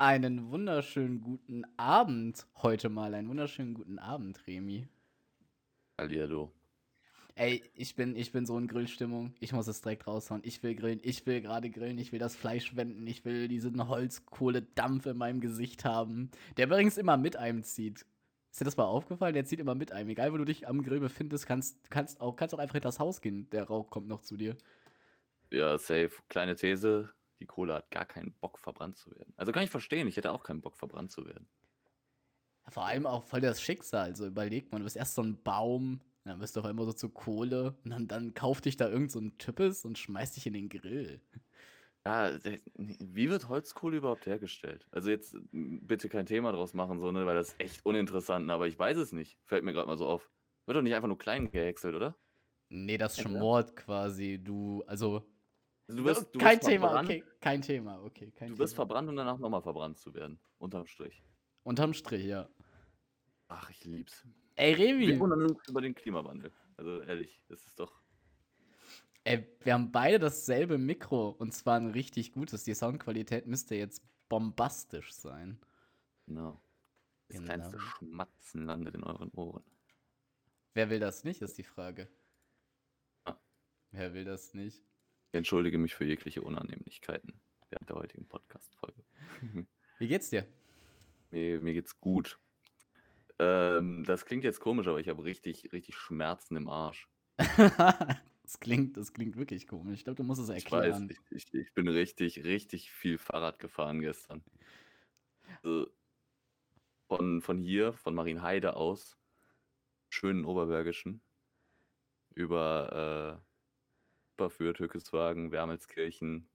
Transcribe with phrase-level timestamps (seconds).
[0.00, 3.12] Einen wunderschönen guten Abend heute mal.
[3.12, 4.88] Einen wunderschönen guten Abend, Remi.
[5.98, 6.50] Hallihallo.
[7.34, 9.34] Ey, ich bin, ich bin so in Grillstimmung.
[9.40, 10.40] Ich muss es direkt raushauen.
[10.42, 11.00] Ich will grillen.
[11.02, 11.98] Ich will gerade grillen.
[11.98, 13.06] Ich will das Fleisch wenden.
[13.06, 16.30] Ich will diesen Holzkohledampf in meinem Gesicht haben.
[16.56, 18.06] Der übrigens immer mit einem zieht.
[18.50, 19.34] Ist dir das mal aufgefallen?
[19.34, 20.08] Der zieht immer mit einem.
[20.08, 23.00] Egal, wo du dich am Grill befindest, kannst, kannst, auch, kannst auch einfach hinter das
[23.00, 23.50] Haus gehen.
[23.50, 24.56] Der Rauch kommt noch zu dir.
[25.50, 26.12] Ja, safe.
[26.30, 27.10] Kleine These.
[27.40, 29.32] Die Kohle hat gar keinen Bock, verbrannt zu werden.
[29.36, 30.06] Also kann ich verstehen.
[30.06, 31.48] Ich hätte auch keinen Bock, verbrannt zu werden.
[32.68, 34.04] Vor allem auch voll das Schicksal.
[34.04, 36.92] Also überleg mal, du bist erst so ein Baum, dann bist du auf einmal so
[36.92, 40.46] zu Kohle und dann, dann kauft dich da irgend so ein Types und schmeißt dich
[40.46, 41.20] in den Grill.
[42.06, 42.38] Ja,
[42.76, 44.86] wie wird Holzkohle überhaupt hergestellt?
[44.90, 48.68] Also jetzt bitte kein Thema draus machen, so, ne, weil das ist echt uninteressant, aber
[48.68, 49.38] ich weiß es nicht.
[49.44, 50.30] Fällt mir gerade mal so auf.
[50.66, 52.16] Wird doch nicht einfach nur klein gehäckselt, oder?
[52.68, 54.38] Nee, das Ja, schmort quasi.
[54.42, 55.26] Du, also.
[55.90, 57.24] Also du wirst, du kein wirst Thema, verbrannt, okay.
[57.40, 58.30] Kein Thema, okay.
[58.32, 58.86] Kein Du wirst Thema.
[58.86, 60.38] verbrannt, um danach nochmal verbrannt zu werden.
[60.58, 61.22] Unterm Strich.
[61.64, 62.48] Unterm Strich, ja.
[63.48, 64.26] Ach, ich lieb's.
[64.56, 66.52] Ey, Wir Remi, wundern uns über den Klimawandel.
[66.76, 68.00] Also ehrlich, das ist doch.
[69.24, 72.64] ey, wir haben beide dasselbe Mikro und zwar ein richtig gutes.
[72.64, 75.58] Die Soundqualität müsste jetzt bombastisch sein.
[76.26, 76.62] Genau.
[77.28, 77.46] Das Genau.
[77.46, 79.64] kleinste Schmatzen landet in euren Ohren.
[80.74, 82.08] Wer will das nicht, ist die Frage.
[83.24, 83.36] Ah.
[83.90, 84.84] Wer will das nicht?
[85.30, 89.04] Ich entschuldige mich für jegliche Unannehmlichkeiten während der heutigen Podcast-Folge.
[89.98, 90.44] Wie geht's dir?
[91.30, 92.40] mir, mir geht's gut.
[93.38, 97.08] Ähm, das klingt jetzt komisch, aber ich habe richtig, richtig Schmerzen im Arsch.
[97.38, 99.98] das, klingt, das klingt wirklich komisch.
[99.98, 101.08] Ich glaube, du musst es Ich weiß, erklären.
[101.30, 104.42] ich, ich, ich bin richtig, richtig viel Fahrrad gefahren gestern.
[105.62, 105.86] Also,
[107.06, 109.16] von, von hier, von Marienheide aus,
[110.08, 111.22] schönen Oberbergischen,
[112.34, 113.44] über
[114.40, 116.48] äh, Überfürth, Hückeswagen, Wermelskirchen,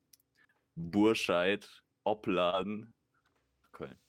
[0.76, 2.94] Burscheid, Opladen,
[3.72, 4.00] Köln.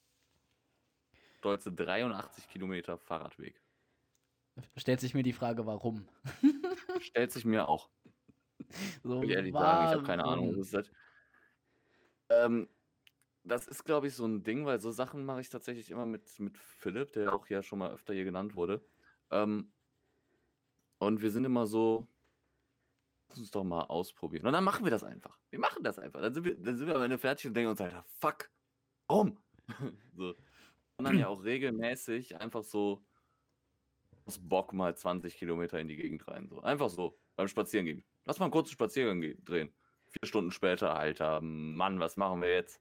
[1.38, 3.60] Stolze 83 Kilometer Fahrradweg.
[4.76, 6.08] Stellt sich mir die Frage, warum?
[7.00, 7.90] Stellt sich mir auch.
[9.02, 10.52] So, ich ehrlich sagen, ich habe keine Ahnung.
[10.52, 10.90] Was ist das?
[12.30, 12.68] Ähm,
[13.44, 16.40] das ist, glaube ich, so ein Ding, weil so Sachen mache ich tatsächlich immer mit,
[16.40, 18.84] mit Philipp, der auch ja schon mal öfter hier genannt wurde.
[19.30, 19.72] Ähm,
[20.98, 22.08] und wir sind immer so,
[23.36, 24.46] lass uns doch mal ausprobieren.
[24.46, 25.38] Und dann machen wir das einfach.
[25.50, 26.20] Wir machen das einfach.
[26.22, 28.50] Dann sind wir, dann sind wir am Ende fertig und denken uns, Alter, fuck,
[29.06, 29.38] warum?
[30.16, 30.34] so.
[30.96, 33.04] Und dann ja auch regelmäßig einfach so
[34.24, 36.48] aus Bock mal 20 Kilometer in die Gegend rein.
[36.48, 36.62] So.
[36.62, 38.04] Einfach so, beim Spazierengehen.
[38.24, 39.70] Lass mal einen kurzen Spaziergang drehen.
[40.06, 42.80] Vier Stunden später, Alter, Mann, was machen wir jetzt?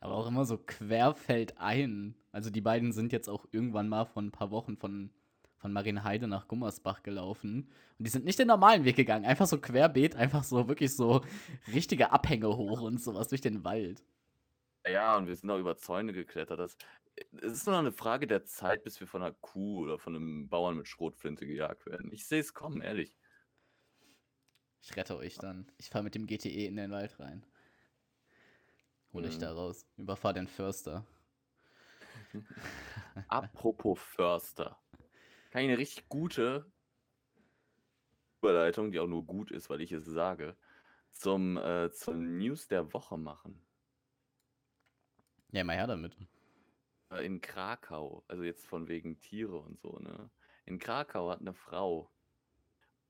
[0.00, 2.14] Aber auch immer so querfeldein.
[2.32, 5.10] Also die beiden sind jetzt auch irgendwann mal vor ein paar Wochen von,
[5.58, 7.70] von Marienheide nach Gummersbach gelaufen.
[7.98, 9.24] Und die sind nicht den normalen Weg gegangen.
[9.24, 11.24] Einfach so querbeet, einfach so wirklich so
[11.72, 14.02] richtige Abhänge hoch und sowas durch den Wald.
[14.86, 16.58] Ja, und wir sind auch über Zäune geklettert.
[16.60, 16.76] Das,
[17.42, 20.14] es ist nur noch eine Frage der Zeit, bis wir von einer Kuh oder von
[20.16, 22.10] einem Bauern mit Schrotflinte gejagt werden.
[22.12, 23.12] Ich sehe es kommen, ehrlich.
[24.80, 25.70] Ich rette euch dann.
[25.76, 27.44] Ich fahre mit dem GTE in den Wald rein.
[29.12, 29.40] Hol euch Mhm.
[29.40, 29.84] da raus.
[29.96, 31.04] Überfahr den Förster.
[33.28, 34.78] Apropos Förster.
[35.50, 36.70] Kann ich eine richtig gute
[38.40, 40.56] Überleitung, die auch nur gut ist, weil ich es sage,
[41.12, 43.60] zum, äh, zum News der Woche machen.
[45.50, 46.16] Ja, mal her damit.
[47.10, 50.30] Äh, In Krakau, also jetzt von wegen Tiere und so, ne?
[50.66, 52.10] In Krakau hat eine Frau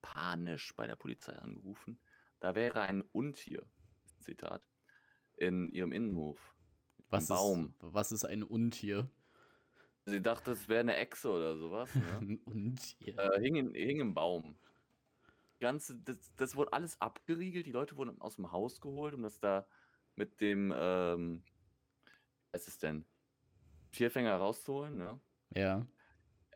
[0.00, 1.98] panisch bei der Polizei angerufen.
[2.38, 3.66] Da wäre ein Untier,
[4.20, 4.62] Zitat,
[5.36, 6.54] in ihrem Innenhof.
[7.10, 9.10] Was ist, was ist ein Untier?
[10.08, 11.94] Sie dachte, es wäre eine Echse oder sowas.
[11.94, 12.02] Ne?
[12.20, 13.18] Ein Untier.
[13.18, 14.56] äh, hing, in, hing im Baum.
[15.60, 17.66] Ganze, das, das wurde alles abgeriegelt.
[17.66, 19.66] Die Leute wurden aus dem Haus geholt, um das da
[20.14, 21.42] mit dem, ähm,
[22.52, 23.04] was ist es denn,
[23.92, 24.96] Tierfänger rauszuholen.
[24.96, 25.20] Ne?
[25.54, 25.86] Ja.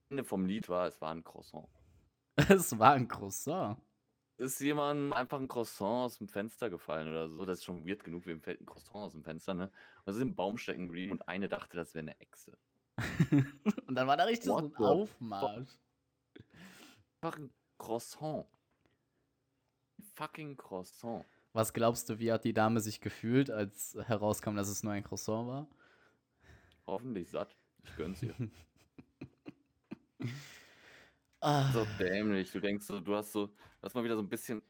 [0.08, 1.69] Ende vom Lied war, es war ein Croissant.
[2.48, 3.76] Es war ein Croissant.
[4.38, 7.44] ist jemandem einfach ein Croissant aus dem Fenster gefallen oder so.
[7.44, 9.70] Das ist schon weird genug, wem fällt ein Croissant aus dem Fenster, ne?
[10.05, 12.56] Und sie sind im Baum stecken geblieben und eine dachte, das wäre eine Echse.
[13.87, 15.70] Und dann war da richtig so What ein the Aufmarsch.
[17.20, 18.46] Ein Croissant.
[19.99, 21.25] Ein fucking Croissant.
[21.52, 25.04] Was glaubst du, wie hat die Dame sich gefühlt, als herauskam, dass es nur ein
[25.04, 25.69] Croissant war?
[26.87, 27.56] Hoffentlich satt.
[27.84, 28.34] Ich gönn's ihr.
[31.44, 32.52] Ah, so dämlich.
[32.52, 34.62] Du denkst so, du hast so, du hast mal wieder so ein bisschen,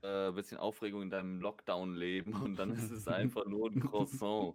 [0.00, 4.54] äh, bisschen Aufregung in deinem Lockdown-Leben und dann ist es einfach nur ein Croissant.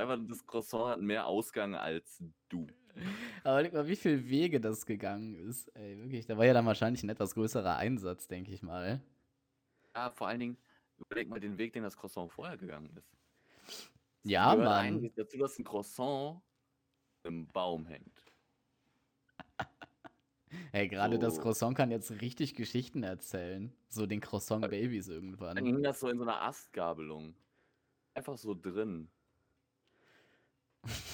[0.00, 2.66] Einfach das Croissant hat mehr Ausgang als du.
[3.44, 5.68] aber guck mal, wie viel Wege das gegangen ist.
[5.76, 9.02] Ey, wirklich, da war ja dann wahrscheinlich ein etwas größerer Einsatz, denke ich mal.
[9.94, 10.56] Ja, vor allen Dingen,
[10.98, 13.14] überleg mal den Weg, den das Croissant vorher gegangen ist.
[14.24, 15.12] Ja, gehört Mann.
[15.16, 16.40] dazu, dass ein Croissant
[17.24, 18.22] im Baum hängt.
[20.72, 21.42] Hey, gerade das So.
[21.42, 23.72] Croissant kann jetzt richtig Geschichten erzählen.
[23.88, 25.64] So den Croissant-Babys Dann irgendwann.
[25.64, 27.36] hing das so in so einer Astgabelung.
[28.14, 29.08] Einfach so drin.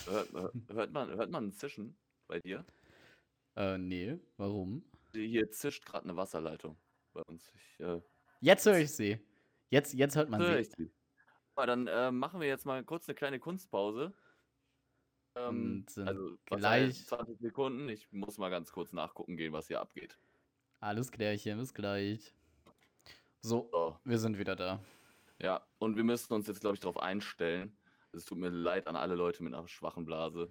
[0.06, 1.96] Hört, hör- hört, man, hört man ein Zischen
[2.28, 2.64] bei dir?
[3.56, 4.84] Äh, nee, warum?
[5.12, 6.76] Hier zischt gerade eine Wasserleitung
[7.12, 7.50] bei uns.
[7.54, 8.00] Ich, äh,
[8.40, 9.18] Jetzt höre ich sie.
[9.70, 10.70] Jetzt, jetzt hört man höre sie.
[10.76, 10.90] sie.
[11.56, 14.12] Dann äh, machen wir jetzt mal kurz eine kleine Kunstpause.
[15.34, 17.88] Ähm, also gleich- heißt 20 Sekunden.
[17.88, 20.18] Ich muss mal ganz kurz nachgucken gehen, was hier abgeht.
[20.80, 22.34] Alles klärchen, bis gleich.
[23.40, 24.82] So, So, wir sind wieder da.
[25.38, 25.66] ja.
[25.78, 27.76] Und wir müssen uns jetzt, glaube ich, darauf einstellen.
[28.16, 30.48] Es tut mir leid an alle Leute mit einer schwachen Blase.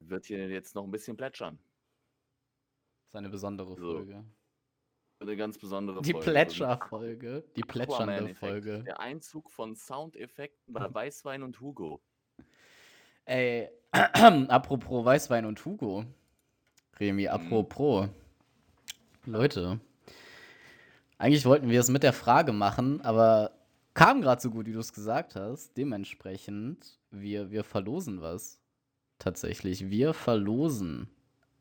[0.00, 1.58] Wird hier jetzt noch ein bisschen plätschern.
[3.04, 4.24] Das ist eine besondere So, Folge.
[5.20, 6.30] Eine ganz besondere Die Folge.
[6.30, 7.44] Plätscherfolge.
[7.54, 8.34] Die plätschernde.
[8.34, 8.82] Folge.
[8.84, 12.00] Der Einzug von Soundeffekten bei Weißwein und Hugo.
[13.26, 16.06] Ey, apropos Weißwein und Hugo.
[16.98, 17.28] Remi, Mhm.
[17.28, 18.08] apropos.
[19.26, 19.80] Leute,
[21.18, 23.52] eigentlich wollten wir es mit der Frage machen, aber
[24.00, 25.76] kam gerade so gut, wie du es gesagt hast.
[25.76, 28.58] Dementsprechend, wir, wir verlosen was.
[29.18, 31.10] Tatsächlich, wir verlosen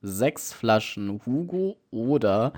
[0.01, 2.53] sechs Flaschen Hugo oder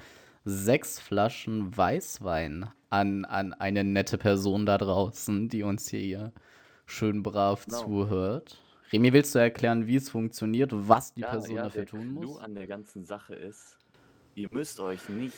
[0.46, 6.32] sechs Flaschen Weißwein an, an eine nette Person da draußen, die uns hier
[6.86, 7.80] schön brav Genau.
[7.80, 8.60] zuhört.
[8.94, 12.14] Remi, willst du erklären, wie es funktioniert, was die Ja, Person ja, dafür der tun
[12.14, 12.38] muss?
[12.38, 13.78] an der ganzen Sache ist,
[14.36, 15.36] ihr müsst euch nicht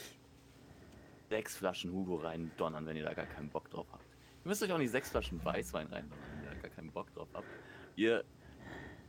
[1.30, 4.03] sechs Flaschen Hugo rein donnern, wenn ihr da gar keinen Bock drauf habt.
[4.44, 7.13] Ihr müsst euch auch nicht sechs Flaschen Weißwein rein donnern, wenn ihr gar keinen Bock
[7.13, 7.48] drauf habt.
[7.95, 8.25] Ihr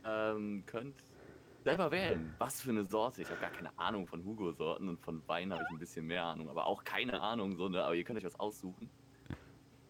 [0.05, 1.03] ähm, könnt
[1.65, 3.21] selber wählen, was für eine Sorte.
[3.21, 6.23] Ich habe gar keine Ahnung von Hugo-Sorten und von Wein habe ich ein bisschen mehr
[6.23, 7.83] Ahnung, aber auch keine Ahnung, so, ne?
[7.83, 8.89] aber ihr könnt euch was aussuchen.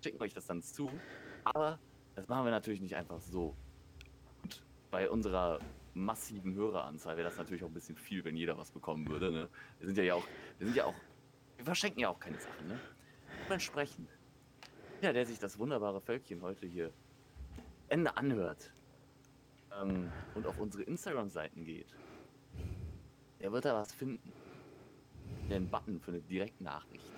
[0.02, 0.90] Schicken euch das dann zu,
[1.44, 1.80] aber
[2.16, 3.56] das machen wir natürlich nicht einfach so.
[4.42, 5.60] Und bei unserer
[5.94, 9.32] massiven Höreranzahl wäre das natürlich auch ein bisschen viel, wenn jeder was bekommen würde.
[9.32, 9.50] Ne?
[9.80, 10.28] Wir sind ja, ja auch,
[10.58, 10.96] wir sind ja auch,
[11.58, 12.68] wir verschenken ja auch keine Sachen.
[12.68, 12.80] Ne?
[13.46, 14.10] Dementsprechend,
[15.02, 16.92] ja, der sich das wunderbare Völkchen heute hier
[17.90, 18.72] Ende anhört
[19.82, 21.88] ähm, und auf unsere Instagram-Seiten geht,
[23.42, 24.32] der wird da was finden.
[25.50, 27.12] Den Button für eine Direktnachricht.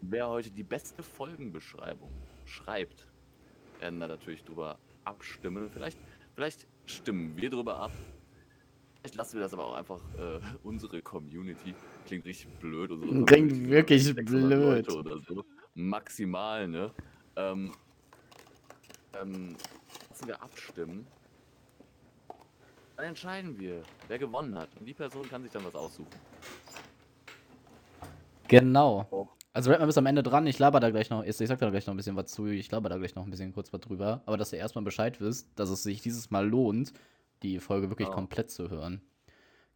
[0.00, 2.10] Wer heute die beste Folgenbeschreibung
[2.44, 3.06] schreibt,
[3.80, 5.70] werden da natürlich drüber abstimmen.
[5.70, 5.98] Vielleicht,
[6.34, 7.92] vielleicht stimmen wir drüber ab.
[9.00, 11.74] Vielleicht lassen wir das aber auch einfach äh, unsere Community.
[12.06, 12.90] Klingt richtig blöd.
[12.90, 14.86] Unsere Klingt sind wirklich 600 blöd.
[14.86, 15.44] Leute Oder so.
[15.74, 16.90] Maximal, ne?
[17.36, 17.72] Ähm,
[19.20, 19.56] ähm,
[20.10, 21.06] lassen wir abstimmen.
[22.96, 24.68] Dann entscheiden wir, wer gewonnen hat.
[24.78, 26.10] Und die Person kann sich dann was aussuchen.
[28.48, 29.06] Genau.
[29.10, 29.28] Oh.
[29.52, 30.46] Also bleibt mal bis am Ende dran.
[30.46, 32.46] Ich laber da gleich noch, ich sag da gleich noch ein bisschen was zu.
[32.46, 34.22] Ich laber da gleich noch ein bisschen kurz was drüber.
[34.26, 36.92] Aber dass ihr erstmal Bescheid wisst, dass es sich dieses Mal lohnt,
[37.42, 38.16] die Folge wirklich Genau.
[38.16, 39.00] komplett zu hören.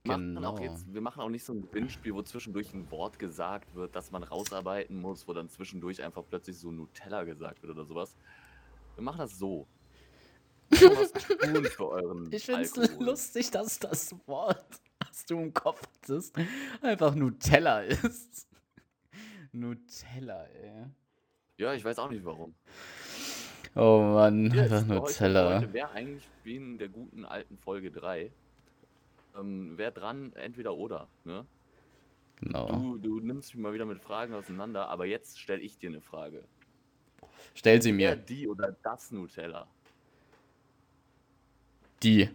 [0.05, 0.59] Machen Genau.
[0.59, 4.11] jetzt, wir machen auch nicht so ein Gewinnspiel, wo zwischendurch ein Wort gesagt wird, das
[4.11, 8.17] man rausarbeiten muss, wo dann zwischendurch einfach plötzlich so Nutella gesagt wird oder sowas.
[8.97, 9.67] Wir machen das so.
[10.71, 13.05] Was tun für euren Ich find's Alkohol.
[13.07, 14.65] lustig, dass das Wort,
[15.07, 16.35] was du im Kopf hattest,
[16.81, 18.49] einfach Nutella ist.
[19.53, 20.87] Nutella, ey.
[21.59, 22.55] Ja, ich weiß auch nicht warum.
[23.77, 25.73] Oh Mann, Ja, einfach Nutella.
[25.73, 28.33] Wäre eigentlich wie in der guten alten Folge 3.
[29.39, 31.09] Ähm, wer dran, entweder oder.
[31.25, 31.47] Ne?
[32.37, 32.67] Genau.
[32.67, 36.01] Du, du nimmst mich mal wieder mit Fragen auseinander, aber jetzt stelle ich dir eine
[36.01, 36.45] Frage.
[37.55, 38.17] Stell sie Wer mir.
[38.17, 39.69] die oder das Nutella?
[42.03, 42.29] Die.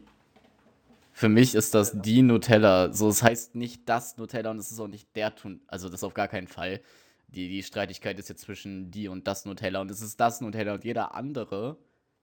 [1.11, 2.93] Für mich ist das die Nutella.
[2.93, 5.61] So, es heißt nicht das Nutella und es ist auch nicht der Tun.
[5.67, 6.81] Also das auf gar keinen Fall.
[7.27, 10.73] Die, die Streitigkeit ist jetzt zwischen die und das Nutella und es ist das Nutella
[10.75, 11.77] und jeder andere,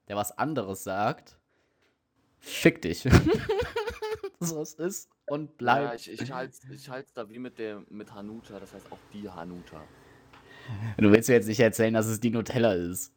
[0.09, 1.39] der was anderes sagt,
[2.45, 3.03] fick dich.
[4.41, 5.95] so es ist und Ja, bleibt.
[5.95, 9.29] ich, ich halte ich halt's da wie mit der mit Hanuta, das heißt auch die
[9.29, 9.83] Hanuta.
[10.99, 13.13] Du willst mir jetzt nicht erzählen, dass es die Nutella ist.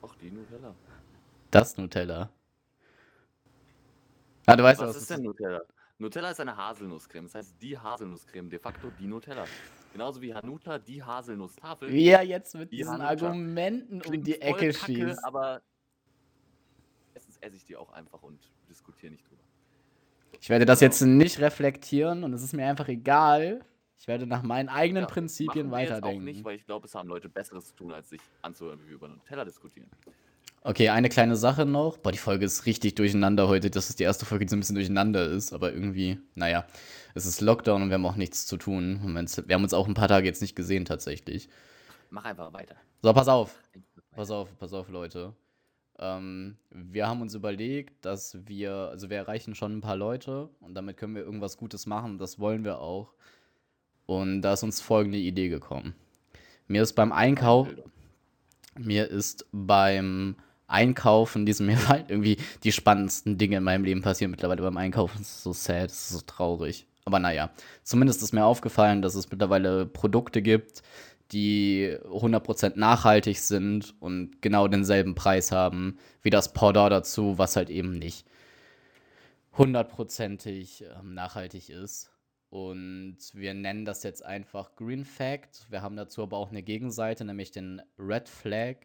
[0.00, 0.74] Auch die Nutella.
[1.50, 2.30] Das Nutella.
[4.46, 5.62] Ah, du weißt ja, Was was ist denn Nutella?
[5.98, 9.44] Nutella ist eine Haselnusscreme, das heißt die Haselnusscreme, de facto die Nutella.
[9.92, 11.88] Genauso wie Hanuta die Haselnusstafel.
[11.90, 13.08] Wie er jetzt mit Die diesen Hanuta.
[13.08, 15.24] Argumenten um Klingt die Ecke kacke, schießt.
[15.24, 15.62] aber
[17.44, 19.42] esse ich die auch einfach und diskutiere nicht drüber.
[20.40, 20.90] Ich werde das Genau.
[20.90, 23.60] jetzt nicht reflektieren und es ist mir einfach egal.
[23.98, 26.20] Ich werde nach meinen eigenen Ja, Prinzipien wir jetzt weiterdenken.
[26.20, 28.88] Auch nicht, weil ich glaube, es haben Leute Besseres zu tun, als sich anzuhören, wie
[28.88, 29.88] wir über Nutella diskutieren.
[30.62, 31.98] Okay, eine kleine Sache noch.
[31.98, 33.70] Boah, die Folge ist richtig durcheinander heute.
[33.70, 36.66] Das ist die erste Folge, die so ein bisschen durcheinander ist, aber irgendwie, naja,
[37.14, 39.00] es ist Lockdown und wir haben auch nichts zu tun.
[39.46, 41.48] Wir haben uns auch ein paar Tage jetzt nicht gesehen tatsächlich.
[42.10, 42.76] mach einfach weiter.
[43.02, 43.58] So, pass auf.
[44.12, 45.34] Pass auf, pass auf, Leute.
[45.98, 50.74] Ähm, wir haben uns überlegt, dass wir, also wir erreichen schon ein paar Leute und
[50.74, 52.18] damit können wir irgendwas Gutes machen.
[52.18, 53.14] Das wollen wir auch.
[54.06, 55.94] Und da ist uns folgende Idee gekommen.
[56.66, 57.68] Mir ist beim Einkauf,
[58.76, 60.36] mir ist beim
[60.66, 65.18] Einkaufen, diesem mir halt irgendwie die spannendsten Dinge in meinem Leben passieren mittlerweile beim Einkaufen.
[65.18, 66.86] Das ist so sad, das ist so traurig.
[67.04, 67.50] Aber naja,
[67.82, 70.82] zumindest ist mir aufgefallen, dass es mittlerweile Produkte gibt,
[71.32, 77.70] die 100% nachhaltig sind und genau denselben Preis haben wie das Powder dazu, was halt
[77.70, 78.26] eben nicht
[79.56, 82.10] hundertprozentig ähm, nachhaltig ist.
[82.50, 85.66] Und wir nennen das jetzt einfach Green Fact.
[85.70, 88.76] Wir haben dazu aber auch eine Gegenseite, nämlich den Red Flag.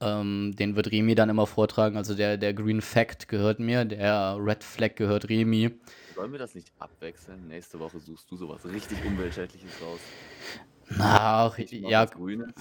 [0.00, 1.96] Ähm, den wird Remy dann immer vortragen.
[1.96, 5.70] Also der, der Green Fact gehört mir, der Red Flag gehört Remy.
[6.14, 7.48] Sollen wir das nicht abwechseln?
[7.48, 10.00] Nächste Woche suchst du sowas richtig umweltschädliches raus.
[10.98, 12.52] Ach, Ich mach ja, Grünes.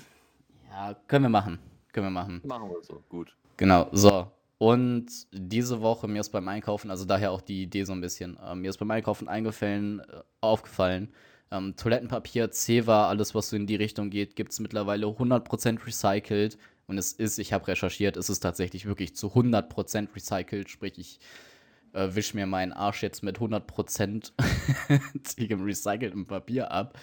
[0.70, 1.60] ja, können wir machen.
[1.92, 2.42] Können wir machen.
[2.46, 3.04] Machen wir so.
[3.10, 3.36] Gut.
[3.58, 4.32] Genau, so.
[4.60, 8.38] Und diese Woche, mir ist beim Einkaufen, also daher auch die Idee so ein bisschen,
[8.38, 11.14] äh, mir ist beim Einkaufen eingefallen, äh, aufgefallen,
[11.52, 16.58] ähm, Toilettenpapier, Zewa, alles, was so in die Richtung geht, gibt es mittlerweile 100% recycelt.
[16.88, 20.70] Und es ist, ich habe recherchiert, es ist tatsächlich wirklich zu 100% recycelt.
[20.70, 21.20] Sprich, ich
[21.94, 24.32] äh, wisch mir meinen Arsch jetzt mit 100%
[25.50, 26.98] im recyceltem Papier ab.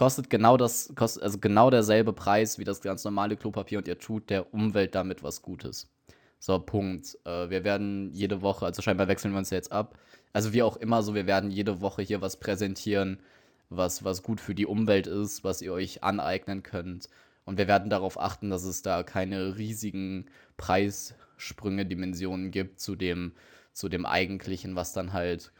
[0.00, 3.98] Kostet genau das, kostet also genau derselbe Preis wie das ganz normale Klopapier und ihr
[3.98, 5.90] tut der Umwelt damit was Gutes.
[6.38, 7.18] So, Punkt.
[7.26, 9.98] Äh, wir werden jede Woche, also scheinbar wechseln wir uns jetzt ab.
[10.32, 13.20] Also wie auch immer, so wir werden jede Woche hier was präsentieren,
[13.68, 17.10] was, was gut für die Umwelt ist, was ihr euch aneignen könnt.
[17.44, 23.32] Und wir werden darauf achten, dass es da keine riesigen Preissprünge, Dimensionen gibt zu dem,
[23.74, 25.52] zu dem eigentlichen, was dann halt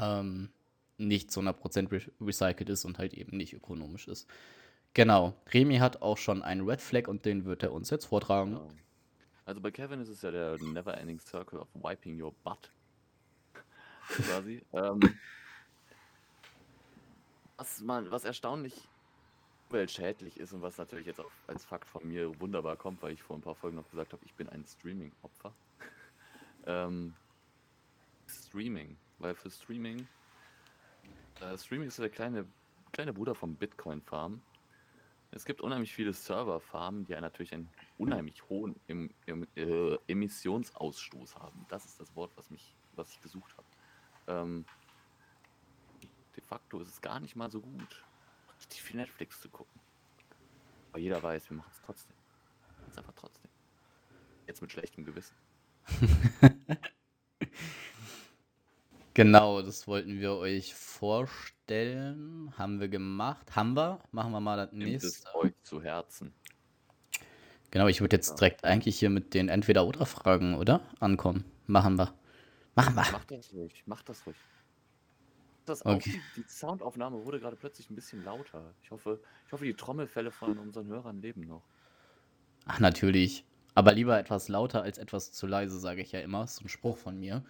[0.00, 0.48] ähm,
[0.98, 4.28] nicht zu 100% re recycelt ist und halt eben nicht ökonomisch ist.
[4.94, 5.34] Genau.
[5.52, 8.52] Remy hat auch schon einen Red Flag und den wird er uns jetzt vortragen.
[8.52, 8.70] Genau.
[9.46, 12.70] Also bei Kevin ist es ja der Never Ending Circle of Wiping Your Butt.
[14.08, 14.62] Quasi.
[14.72, 15.00] ähm,
[17.56, 18.74] was, man, was erstaunlich
[19.68, 23.22] umweltschädlich ist und was natürlich jetzt auch als Fakt von mir wunderbar kommt, weil ich
[23.22, 25.52] vor ein paar Folgen noch gesagt habe, ich bin ein Streaming-Opfer.
[26.66, 27.14] ähm,
[28.28, 28.96] Streaming.
[29.18, 30.06] Weil für Streaming.
[31.40, 32.46] Äh, Streaming ist der kleine,
[32.92, 34.40] kleine Bruder vom Bitcoin-Farm.
[35.30, 41.66] Es gibt unheimlich viele Serverfarmen, die natürlich einen unheimlich hohen em em äh, Emissionsausstoß haben.
[41.68, 43.66] Das ist das Wort, was, mich, was ich gesucht habe.
[44.28, 44.64] Ähm,
[46.36, 48.04] de facto ist es gar nicht mal so gut,
[48.56, 49.80] richtig viel Netflix zu gucken.
[50.90, 52.16] Aber jeder weiß, wir machen es trotzdem.
[52.86, 53.50] Jetzt einfach trotzdem.
[54.46, 55.34] Jetzt mit schlechtem Gewissen.
[59.14, 62.52] Genau, das wollten wir euch vorstellen.
[62.58, 63.54] Haben wir gemacht.
[63.54, 64.00] Haben wir.
[64.10, 65.34] Machen wir mal das es nächste.
[65.36, 66.34] euch zu Herzen.
[67.70, 68.34] Genau, ich würde jetzt Ja.
[68.36, 70.80] direkt eigentlich hier mit den Entweder-Oder-Fragen, oder?
[71.00, 71.44] Ankommen.
[71.66, 72.14] Machen wir.
[72.74, 73.08] Machen wir.
[73.12, 74.36] Macht das ruhig, macht das ruhig.
[75.64, 76.20] Das Okay.
[76.36, 78.74] die, die Soundaufnahme wurde gerade plötzlich ein bisschen lauter.
[78.82, 81.64] Ich hoffe, ich hoffe, die Trommelfälle von unseren Hörern leben noch.
[82.66, 83.46] Ach, natürlich.
[83.74, 86.44] Aber lieber etwas lauter als etwas zu leise, sage ich ja immer.
[86.44, 87.44] Ist so ein Spruch von mir.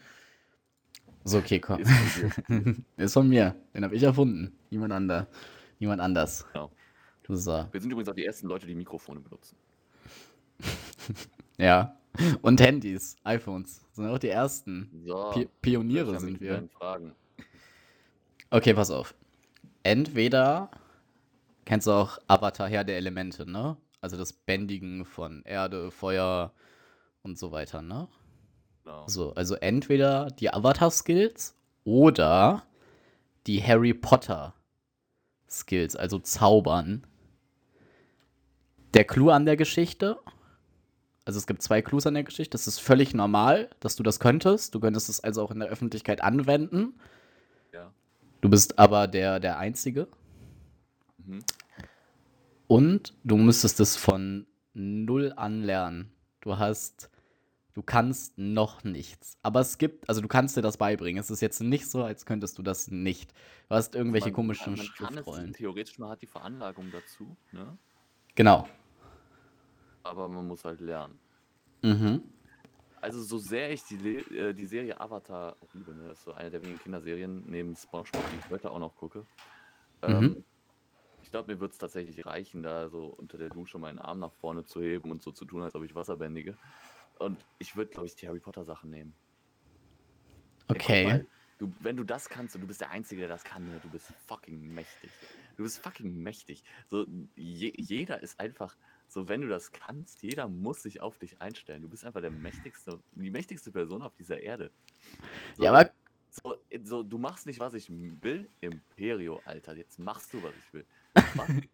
[1.25, 1.81] So, okay, komm.
[1.81, 2.85] Ist von.
[2.97, 3.57] Ist von mir.
[3.75, 4.57] Den habe ich erfunden.
[4.71, 5.27] Niemand anders.
[5.79, 6.47] Niemand anders.
[6.53, 6.71] Genau.
[7.29, 7.67] So.
[7.73, 9.57] Wir sind übrigens auch die ersten Leute, die Mikrofone benutzen.
[11.57, 11.97] Ja.
[12.43, 13.81] Und Handys, iPhones.
[13.93, 14.91] Sind auch die ersten.
[15.05, 16.69] So, Pi Pioniere sind wir.
[16.77, 17.13] Fragen.
[18.51, 19.15] Okay, pass auf.
[19.85, 20.71] Entweder
[21.65, 23.77] kennst du auch Avatar Herr der Elemente, ne?
[24.01, 26.53] Also das Bändigen von Erde, Feuer
[27.23, 28.09] und so weiter, ne?
[28.85, 29.09] Genau.
[29.09, 32.65] So, also entweder die Avatar-Skills oder
[33.47, 37.07] die Harry Potter-Skills, also Zaubern.
[38.93, 40.19] Der Clou an der Geschichte,
[41.25, 44.21] also es gibt zwei Clues an der Geschichte, das ist völlig normal, dass du das
[44.21, 44.75] könntest.
[44.75, 46.95] Du könntest es also auch in der Öffentlichkeit anwenden.
[47.73, 47.91] Ja.
[48.43, 50.09] Du bist aber der, der Einzige.
[51.19, 51.43] Mhm.
[52.67, 56.11] Und du müsstest es von null an lernen.
[56.41, 57.11] Du hast,
[57.75, 59.37] du kannst noch nichts.
[59.43, 61.21] Aber es gibt, also du kannst dir das beibringen.
[61.21, 63.33] Es ist jetzt nicht so, als könntest du das nicht.
[63.69, 65.53] Du hast irgendwelche man, komischen man kann es Schriftrollen.
[65.53, 67.77] theoretisch, man hat die Veranlagung dazu, ne?
[68.37, 68.69] Genau.
[70.03, 71.19] aber man muss halt lernen.
[71.83, 72.23] Mhm.
[73.01, 76.09] Also so sehr ich die, Le äh, die Serie Avatar auch liebe, ne?
[76.09, 79.27] das ist so eine der wenigen Kinderserien neben SpongeBob, die ich heute auch noch gucke.
[80.03, 80.45] Ähm, Mhm.
[81.23, 84.33] Ich glaube, mir wird es tatsächlich reichen, da so unter der Dusche meinen Arm nach
[84.35, 86.57] vorne zu heben und so zu tun, als ob ich Wasser bändige.
[87.19, 89.15] Und ich würde, glaube ich, die Harry Potter Sachen nehmen.
[90.73, 91.05] Ey, Okay.
[91.05, 91.27] mal,
[91.59, 93.81] du, wenn du das kannst und du bist der Einzige, der das kann, ne?
[93.81, 95.13] du bist fucking mächtig.
[95.57, 96.65] du bist fucking mächtig.
[96.89, 97.07] So,
[97.37, 101.83] je, jeder ist einfach, so wenn du das kannst, jeder muss sich auf dich einstellen.
[101.83, 104.73] Du bist einfach der mächtigste, die mächtigste Person auf dieser Erde.
[105.53, 105.91] So, Ja, aber
[106.31, 109.77] so, so, du machst nicht, was ich will, Imperio, Alter.
[109.77, 110.87] Jetzt machst du, was ich will.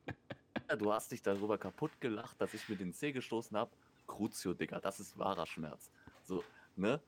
[0.78, 3.76] Du hast dich darüber kaputt gelacht, dass ich mir den Zeh gestoßen habe.
[4.10, 5.90] Crucio, Digga, das ist wahrer Schmerz.
[6.24, 6.42] So,
[6.76, 7.00] ne?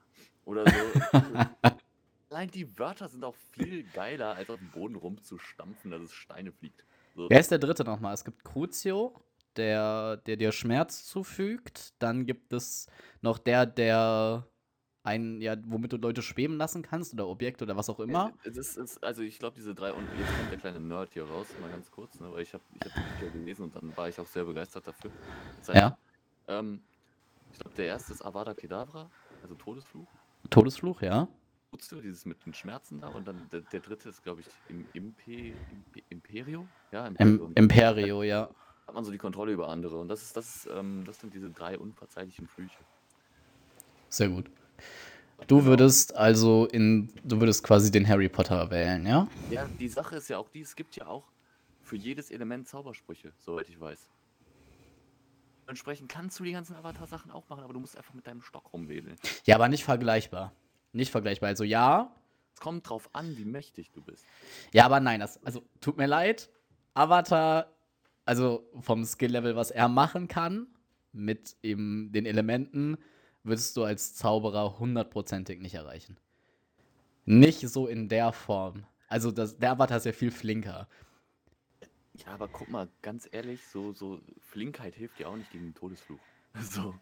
[0.45, 1.19] Oder so.
[2.31, 6.53] Allein die Wörter sind auch viel geiler, als auf dem Boden rumzustampfen, dass es Steine
[6.53, 6.85] fliegt.
[7.15, 8.15] So, wer ist der dritte nochmal?
[8.15, 9.21] Es gibt Crucio,
[9.57, 11.93] der, der dir Schmerz zufügt.
[11.99, 12.87] Dann gibt es
[13.21, 14.47] noch der, der
[15.03, 18.33] ein, ja, womit du Leute schweben lassen kannst oder Objekte oder was auch immer.
[18.45, 21.13] Es ist, es ist, also ich glaube, diese drei, und jetzt kommt der kleine Nerd
[21.13, 23.75] hier raus, mal ganz kurz, ne, weil ich habe ich hab die Bücher gelesen und
[23.75, 25.11] dann war ich auch sehr begeistert dafür.
[25.59, 25.99] Das heißt, Ja,
[26.47, 26.83] ähm,
[27.53, 29.11] ich glaube, der erste ist Avada Kedavra,
[29.43, 30.09] also Todesfluch.
[30.51, 31.29] Todesfluch, ja.
[31.73, 34.87] Crucio, dieses mit den Schmerzen da, und dann der, der dritte ist, glaube ich, im
[34.93, 36.67] Impe, Impe, Imperio.
[36.91, 37.47] Ja, Imperio.
[37.47, 38.51] Im, Imperio, ja.
[38.87, 39.99] hat man so die Kontrolle über andere.
[39.99, 42.79] Und das ist das, ähm, das sind diese drei unverzeihlichen Flüche.
[44.11, 44.51] Sehr gut.
[45.47, 49.27] Du würdest also in, du würdest quasi den Harry Potter wählen, ja?
[49.51, 51.25] Ja, die Sache ist ja auch die, es gibt ja auch
[51.83, 54.09] für jedes Element Zaubersprüche, soweit ich weiß.
[55.67, 58.73] Entsprechend kannst du die ganzen Avatar-Sachen auch machen, aber du musst einfach mit deinem Stock
[58.73, 59.17] rumwedeln.
[59.45, 60.53] Ja, aber nicht vergleichbar.
[60.93, 61.49] Nicht vergleichbar.
[61.49, 62.15] Also ja,
[62.55, 64.27] Es kommt drauf an, wie mächtig du bist.
[64.73, 65.21] ja, aber nein.
[65.21, 66.51] Das, also tut mir leid.
[66.95, 67.73] Avatar,
[68.25, 70.67] also vom Skill-Level, was er machen kann,
[71.13, 72.99] mit eben den Elementen,
[73.45, 76.17] würdest du als Zauberer hundertprozentig nicht erreichen.
[77.25, 78.85] Nicht so in der Form.
[79.09, 80.89] Also das, der Avatar ist ja viel flinker.
[82.15, 85.75] Ja, aber guck mal, ganz ehrlich, so, so Flinkheit hilft dir auch nicht gegen den
[85.75, 86.19] Todesfluch.
[86.61, 86.95] So.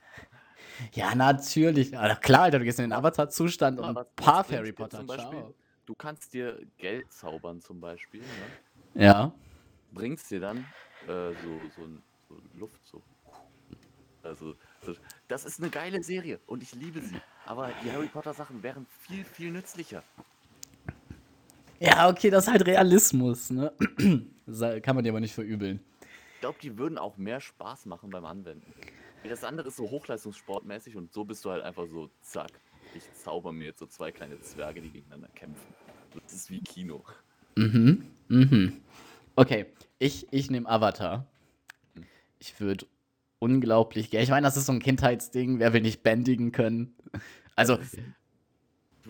[0.92, 1.90] Ja, natürlich.
[1.90, 4.98] Ja, klar, Alter, du gehst in den Avatar-Zustand Ja, und Path bringt's Harry Potter.
[4.98, 5.54] zum Beispiel?
[5.86, 8.20] Du kannst dir Geld zaubern zum Beispiel.
[8.94, 9.06] Ne?
[9.06, 9.32] Ja.
[9.92, 10.58] bringst dir dann
[11.08, 13.02] äh, so, so, ein- so Luft, so.
[14.22, 14.94] Also, so,
[15.28, 17.16] das ist eine geile Serie und ich liebe sie.
[17.46, 20.02] Aber die Harry Potter Sachen wären viel, viel nützlicher.
[21.80, 23.72] Ja, okay, das ist halt Realismus, ne?
[24.82, 25.80] Kann man dir aber nicht verübeln.
[26.34, 28.72] Ich glaube, die würden auch mehr Spaß machen beim Anwenden.
[29.24, 32.50] Das andere ist so hochleistungssportmäßig und so bist du halt einfach so, zack,
[32.94, 35.74] ich zauber mir jetzt so zwei kleine Zwerge, die gegeneinander kämpfen.
[36.22, 37.02] Das ist wie Kino.
[37.56, 38.04] Mhm.
[38.28, 38.80] Mhm.
[39.36, 39.66] Okay,
[39.98, 41.26] ich, ich nehme Avatar.
[42.38, 42.86] Ich würde
[43.38, 44.24] unglaublich gerne.
[44.24, 45.58] Ich meine, das ist so ein Kindheitsding.
[45.58, 46.94] Wer will nicht bändigen können?
[47.56, 47.78] Also,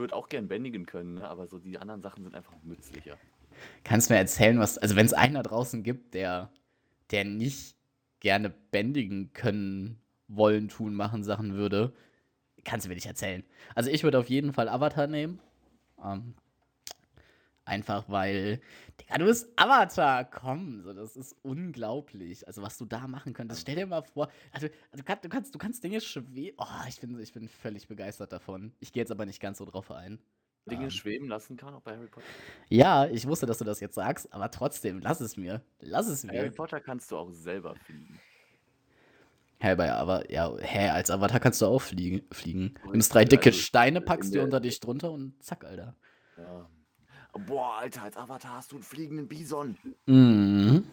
[0.00, 1.28] würde auch gern bändigen können, ne?
[1.28, 3.16] aber so die anderen Sachen sind einfach nützlicher.
[3.84, 4.78] kannst du mir erzählen, was.
[4.78, 6.50] Also, wenn es einen da draußen gibt, der,
[7.10, 7.76] der nicht
[8.18, 11.92] gerne bändigen können, wollen, tun, machen Sachen würde,
[12.64, 13.44] kannst du mir nicht erzählen.
[13.74, 15.38] Also, ich würde auf jeden Fall Avatar nehmen.
[16.04, 16.34] Ähm,
[17.64, 18.60] einfach weil,
[19.00, 22.46] Digga, du bist Avatar, komm, so, das ist unglaublich.
[22.46, 25.54] Also, was du da machen könntest, stell dir mal vor, also, du, kannst, du, kannst,
[25.54, 26.56] du kannst Dinge schweben.
[26.58, 28.72] Oh, ich bin, ich bin völlig begeistert davon.
[28.80, 30.18] Ich gehe jetzt aber nicht ganz so drauf ein.
[30.70, 30.90] Dinge Ähm.
[30.90, 32.26] schweben lassen kann, auch bei Harry Potter.
[32.68, 35.62] Ja, ich wusste, dass du das jetzt sagst, aber trotzdem, lass es mir.
[35.80, 36.54] Lass es Bei Harry mir.
[36.54, 38.20] Potter kannst du auch selber fliegen.
[39.62, 42.22] Hä, bei aber, ja, hä, als Avatar kannst du auch fliegen.
[42.32, 42.74] fliegen.
[42.90, 45.94] Nimmst drei dicke also, Steine, in packst die der- unter dich drunter und zack, Alter.
[46.38, 46.68] Ja.
[47.32, 49.76] Boah, Alter, als Avatar hast du einen fliegenden Bison.
[50.06, 50.84] Mhm.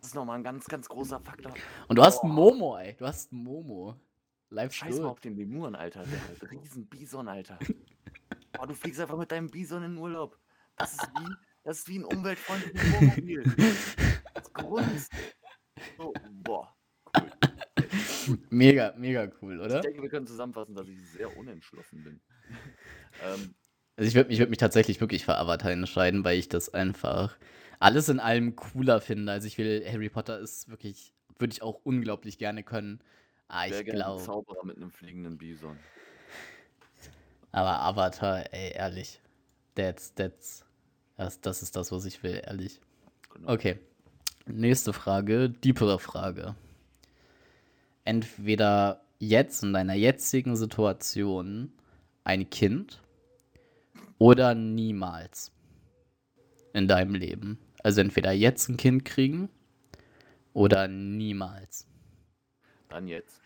[0.00, 1.52] Das ist nochmal ein ganz, ganz großer Faktor.
[1.88, 2.28] Und du hast Boah.
[2.28, 2.94] Momo, ey.
[2.98, 3.96] Du hast Momo.
[4.50, 6.04] Live Scheiß mal auf den Lemuren, Alter.
[6.40, 7.58] Der riesen Bison, Alter.
[8.52, 10.36] Boah, du fliegst einfach mit deinem Bison in den Urlaub.
[10.76, 13.44] Das ist wie, das ist wie ein umweltfreundliches Wohnmobil.
[14.34, 15.12] Das grunzt.
[15.96, 16.74] So, boah,
[17.16, 18.38] cool.
[18.50, 19.76] Mega, mega cool, oder?
[19.76, 22.20] Ich denke, wir können zusammenfassen, dass ich sehr unentschlossen bin.
[23.22, 23.54] ähm,
[24.00, 27.36] Also ich würde mich, würd mich tatsächlich wirklich für Avatar entscheiden, weil ich das einfach
[27.80, 29.30] alles in allem cooler finde.
[29.30, 33.00] Also ich will, Harry Potter ist wirklich, würde ich auch unglaublich gerne können.
[33.48, 34.22] Ah, ich glaube.
[34.22, 35.78] Zauberer mit einem fliegenden Bison.
[37.52, 39.20] Aber Avatar, ey, ehrlich.
[39.74, 40.64] That's, that's,
[41.18, 42.80] das, das ist das, was ich will, ehrlich.
[43.34, 43.52] Genau.
[43.52, 43.80] Okay.
[44.46, 46.54] Nächste Frage, diepere Frage.
[48.04, 51.70] Entweder jetzt in deiner jetzigen Situation
[52.24, 53.02] ein Kind
[54.20, 55.50] oder niemals
[56.74, 57.58] in deinem Leben.
[57.82, 59.48] Also entweder jetzt ein Kind kriegen
[60.52, 61.88] oder niemals.
[62.90, 63.40] Dann jetzt.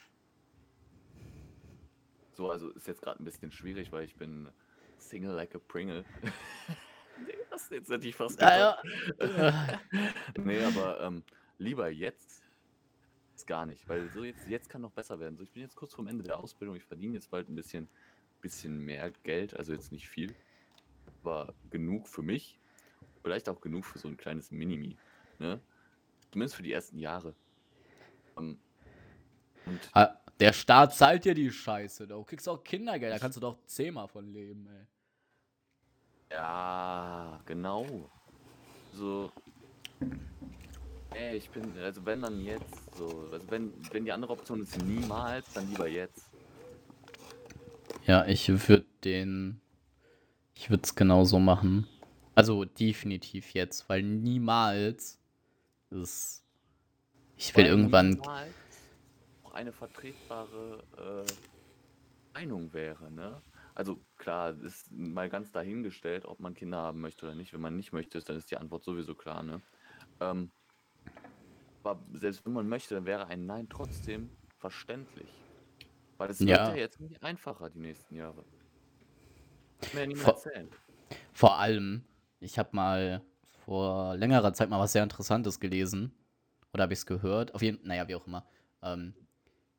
[2.32, 4.48] So, also ist jetzt gerade ein bisschen schwierig, weil ich bin
[4.98, 6.04] Single like a Pringle.
[7.24, 9.80] nee, das jetzt hätte ich fast Ah, gedacht.
[10.38, 11.22] nee, aber ähm,
[11.58, 12.42] lieber jetzt
[13.37, 15.37] ist gar nicht, weil so jetzt, jetzt kann noch besser werden.
[15.37, 17.88] So, ich bin jetzt kurz vorm Ende der Ausbildung, ich verdiene jetzt bald ein bisschen,
[18.40, 20.34] bisschen mehr Geld, also jetzt nicht viel,
[21.24, 22.58] aber genug für mich,
[23.22, 24.96] vielleicht auch genug für so ein kleines Minimi.
[25.38, 25.60] Ne?
[26.30, 27.34] Zumindest für die ersten Jahre.
[28.38, 28.58] Ähm,
[29.66, 32.06] und Ah, Der Staat zahlt dir die Scheiße.
[32.06, 34.87] Du kriegst auch Kindergeld, da kannst du doch zehnmal von leben, ey.
[36.37, 38.10] ja, genau.
[38.92, 39.30] So.
[41.14, 44.82] Ey, ich bin, also wenn dann jetzt, so, also wenn, wenn die andere Option ist
[44.84, 46.28] niemals, dann lieber jetzt.
[48.06, 49.60] Ja, ich würde den.
[50.54, 51.86] Ich würde es genauso machen.
[52.34, 55.20] Also definitiv jetzt, weil niemals
[55.90, 56.42] ist.
[57.36, 58.10] Ich will Weil irgendwann.
[58.10, 58.54] niemals
[59.42, 61.32] auch eine vertretbare äh,
[62.34, 63.40] Meinung wäre, ne?
[63.74, 67.52] Also klar, ist mal ganz dahingestellt, ob man Kinder haben möchte oder nicht.
[67.52, 69.60] Wenn man nicht möchte, dann ist die Antwort sowieso klar, ne?
[70.20, 70.50] Ähm,
[71.82, 75.28] aber selbst wenn man möchte, dann wäre ein Nein trotzdem verständlich.
[76.16, 76.70] Weil es wird Ja.
[76.70, 78.44] ja jetzt nicht einfacher die nächsten Jahre.
[79.80, 80.68] Kann mir ja niemand Vor- erzählen.
[81.32, 82.04] Vor allem,
[82.40, 83.22] ich habe mal
[83.64, 86.12] vor längerer Zeit mal was sehr Interessantes gelesen.
[86.72, 87.54] Oder habe ich es gehört?
[87.54, 88.44] Auf jeden naja, wie auch immer.
[88.82, 89.14] Ähm,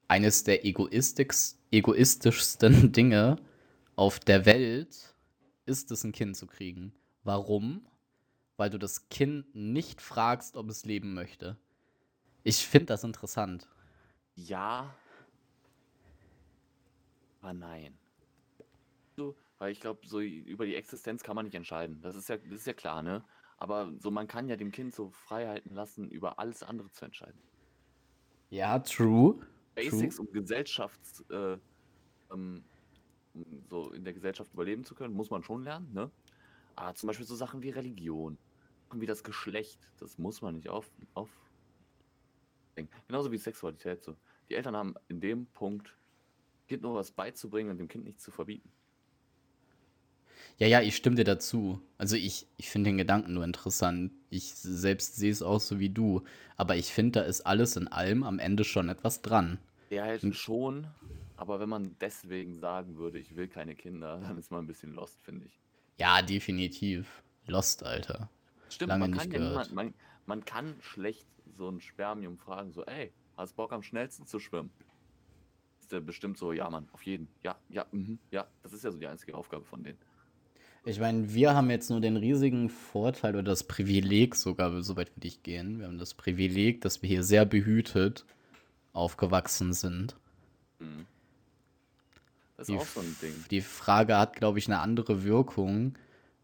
[0.08, 3.38] eines der egoistisch, egoistischsten Dinge
[3.95, 5.15] auf der Welt
[5.65, 6.93] ist es, ein Kind zu kriegen.
[7.23, 7.86] Warum?
[8.58, 11.58] Weil du das Kind nicht fragst, ob es leben möchte.
[12.43, 13.67] Ich finde das interessant.
[14.36, 14.93] Ja.
[17.41, 17.97] Aber nein.
[19.17, 22.02] So, weil ich glaube, so über die Existenz kann man nicht entscheiden.
[22.02, 23.24] Das ist ja, das ist ja klar, ne?
[23.58, 27.39] Aber so, man kann ja dem Kind so Freiheiten lassen, über alles andere zu entscheiden.
[28.50, 29.39] Ja, true.
[29.76, 31.58] Basics, um Gesellschafts, äh,
[32.30, 32.63] um
[33.70, 36.12] so in der Gesellschaft überleben zu können, muss man schon lernen, ne?
[36.76, 38.38] Aber zum Beispiel so Sachen wie Religion,
[38.94, 41.30] wie das Geschlecht, das muss man nicht auf, auf.
[43.08, 44.18] Genauso wie Sexualität so.
[44.50, 45.98] Die Eltern haben in dem Punkt
[46.68, 48.72] Kind nur was beizubringen und dem Kind nichts zu verbieten.
[50.58, 51.82] Ja, ja, ich stimme dir dazu.
[51.98, 54.12] Also ich, ich finde den Gedanken nur interessant.
[54.30, 56.24] Ich selbst sehe es auch so wie du.
[56.56, 59.60] Aber ich finde, da ist alles in allem am Ende schon etwas dran.
[59.89, 60.88] Ja, halt schon,
[61.38, 64.94] aber wenn man deswegen sagen würde, ich will keine Kinder, dann ist man ein bisschen
[64.94, 65.60] lost, finde ich.
[65.98, 67.24] Ja, definitiv.
[67.48, 68.30] Lost, Alter.
[68.70, 69.72] Stimmt, Lange man nicht kann ja gehört.
[69.72, 69.94] niemand, man,
[70.26, 74.72] man kann schlecht so ein Spermium fragen, so, ey, hast Bock am schnellsten zu schwimmen?
[75.80, 77.28] Ist der bestimmt so, ja, Mann, auf jeden.
[77.44, 78.48] Ja, ja, mhm, ja.
[78.63, 80.00] Das ist ja so die einzige Aufgabe von denen.
[80.86, 85.15] Ich meine, wir haben jetzt nur den riesigen Vorteil oder das Privileg sogar, so weit
[85.17, 85.80] würde ich gehen.
[85.80, 88.26] Wir haben das Privileg, dass wir hier sehr behütet
[88.93, 90.15] aufgewachsen sind.
[90.80, 91.08] Mhm.
[92.58, 93.45] Das ist Die, auch so ein Ding.
[93.52, 95.98] die Frage hat, glaube ich, eine andere Wirkung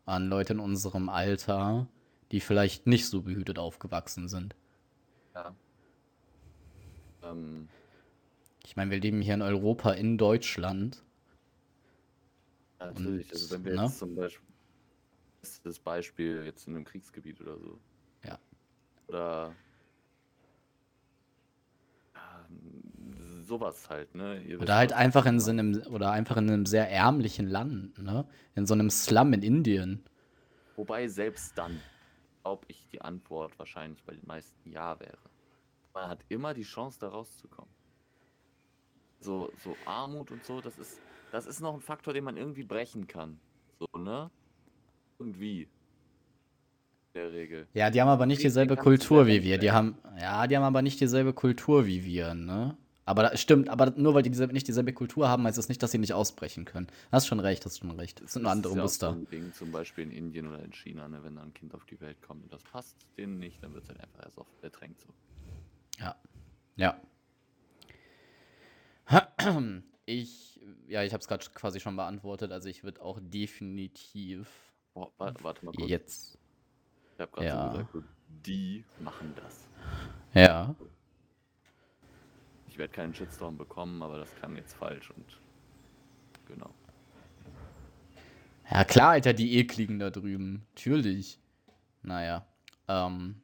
[0.05, 1.87] an Leute in unserem Alter,
[2.31, 4.55] die vielleicht nicht so behütet aufgewachsen sind.
[5.35, 5.55] Ja.
[7.23, 7.69] Ähm,
[8.65, 11.03] Ich meine, wir leben hier in Europa, in Deutschland.
[12.85, 13.83] Natürlich, also wenn wir ne?
[13.83, 14.45] jetzt zum Beispiel
[15.63, 17.79] das Beispiel jetzt in einem Kriegsgebiet oder so.
[18.23, 18.39] Ja.
[19.07, 19.55] Oder
[22.13, 22.49] ja,
[23.41, 24.41] sowas halt, ne?
[24.43, 28.27] Ihr Oder halt einfach in so einem, oder einfach in einem sehr ärmlichen Land, ne?
[28.55, 30.03] In so einem Slum in Indien.
[30.75, 31.81] Wobei selbst dann,
[32.43, 35.17] glaube ich, die Antwort wahrscheinlich bei den meisten Ja wäre.
[35.93, 37.71] Man hat immer die Chance, da rauszukommen.
[39.19, 40.99] So, so Armut und so, das ist,
[41.31, 43.39] das ist noch ein Faktor, den man irgendwie brechen kann.
[43.79, 44.29] So, ne?
[45.19, 45.63] Irgendwie.
[45.63, 47.67] In der Regel.
[47.73, 49.57] Ja, die haben aber nicht dieselbe Kultur wie wir.
[49.57, 52.77] Die haben, ja, die haben aber nicht dieselbe Kultur wie wir, ne?
[53.03, 55.81] Aber das stimmt, aber nur weil die dieselbe, nicht dieselbe Kultur haben, heißt das nicht,
[55.81, 56.87] dass sie nicht ausbrechen können.
[57.11, 58.21] Hast schon recht, hast schon recht.
[58.21, 59.13] Das sind nur Das andere ist ja auch Muster.
[59.13, 61.23] So ein Ding, zum Beispiel in Indien oder in China, ne?
[61.23, 63.83] wenn da ein Kind auf die Welt kommt und das passt denen nicht, dann wird
[63.83, 65.07] es halt einfach erst auf ertränkt so.
[65.99, 66.15] Ja.
[66.77, 67.01] Ja.
[70.11, 72.51] Ich, ja, ich habe es gerade quasi schon beantwortet.
[72.51, 74.49] Also ich würde auch definitiv
[74.93, 75.89] Boah, wa warte mal kurz.
[75.89, 76.37] jetzt.
[77.15, 77.71] Ich habe gerade Ja.
[77.71, 78.09] so gesagt,
[78.45, 79.67] die machen das.
[80.33, 80.75] Ja.
[82.67, 85.39] Ich werde keinen Shitstorm bekommen, aber das klang jetzt falsch und
[86.47, 86.73] genau.
[88.69, 90.65] Ja, klar, Alter, die ekligen da drüben.
[90.75, 91.39] Natürlich.
[92.03, 92.45] Naja.
[92.87, 93.41] Ähm,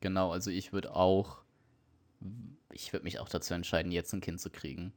[0.00, 1.42] genau, also ich würde auch.
[2.72, 4.92] Ich würde mich auch dazu entscheiden, jetzt ein Kind zu kriegen.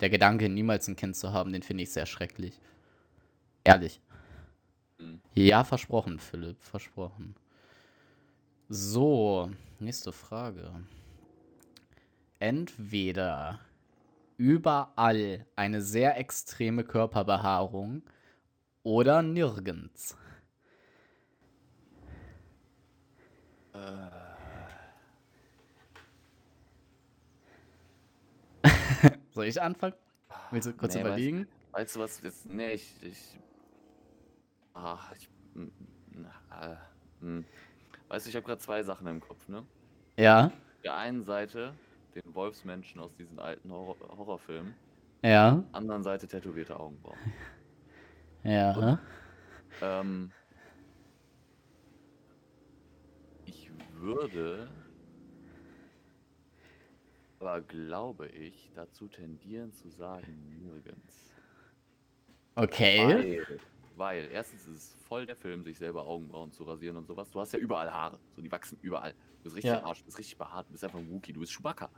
[0.00, 2.60] Der Gedanke, niemals ein Kind zu haben, den finde ich sehr schrecklich.
[3.64, 4.00] Ehrlich.
[4.98, 5.20] Mhm.
[5.34, 7.34] Ja, versprochen, Philipp, versprochen.
[8.68, 10.70] So, nächste Frage.
[12.38, 13.60] Entweder
[14.36, 18.02] überall eine sehr extreme Körperbehaarung
[18.84, 20.16] oder nirgends.
[23.72, 24.27] Äh,
[29.38, 29.94] Soll ich anfangen?
[30.50, 31.46] Willst du kurz nee, überlegen?
[31.70, 32.22] Weißt, weißt du was?
[32.22, 32.92] Jetzt, nee, ich.
[33.04, 33.38] ich
[34.74, 35.28] ah, ich.
[35.54, 35.68] mm,
[36.10, 36.72] na,
[37.20, 37.44] äh, mm.
[38.08, 39.64] Weißt du, ich habe gerade zwei Sachen im Kopf, ne?
[40.16, 41.72] Ja, Auf der einen Seite
[42.16, 44.74] den Wolfsmenschen aus diesen alten Horror Horrorfilmen,
[45.22, 47.16] ja, anderen Seite tätowierte Augenbrauen.
[48.42, 48.98] ja.
[49.80, 50.32] Ähm,
[53.44, 54.68] ich würde,
[57.38, 61.32] aber glaube ich, dazu tendieren zu sagen, nirgends.
[62.54, 63.06] Okay.
[63.06, 63.60] Weil,
[63.96, 67.30] weil erstens ist es voll der Film, sich selber Augenbrauen zu rasieren und sowas.
[67.30, 68.18] Du hast ja überall Haare.
[68.34, 69.12] So, die wachsen überall.
[69.12, 69.84] Du bist richtig Ja.
[69.84, 71.88] Arsch, du bist richtig behaart, du bist einfach ein Wookie, du bist Chewbacca.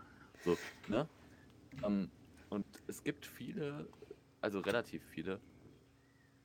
[0.45, 0.57] So,
[0.89, 1.09] ne?
[1.83, 2.11] Ähm,
[2.51, 3.89] und es gibt viele,
[4.41, 5.41] also relativ viele.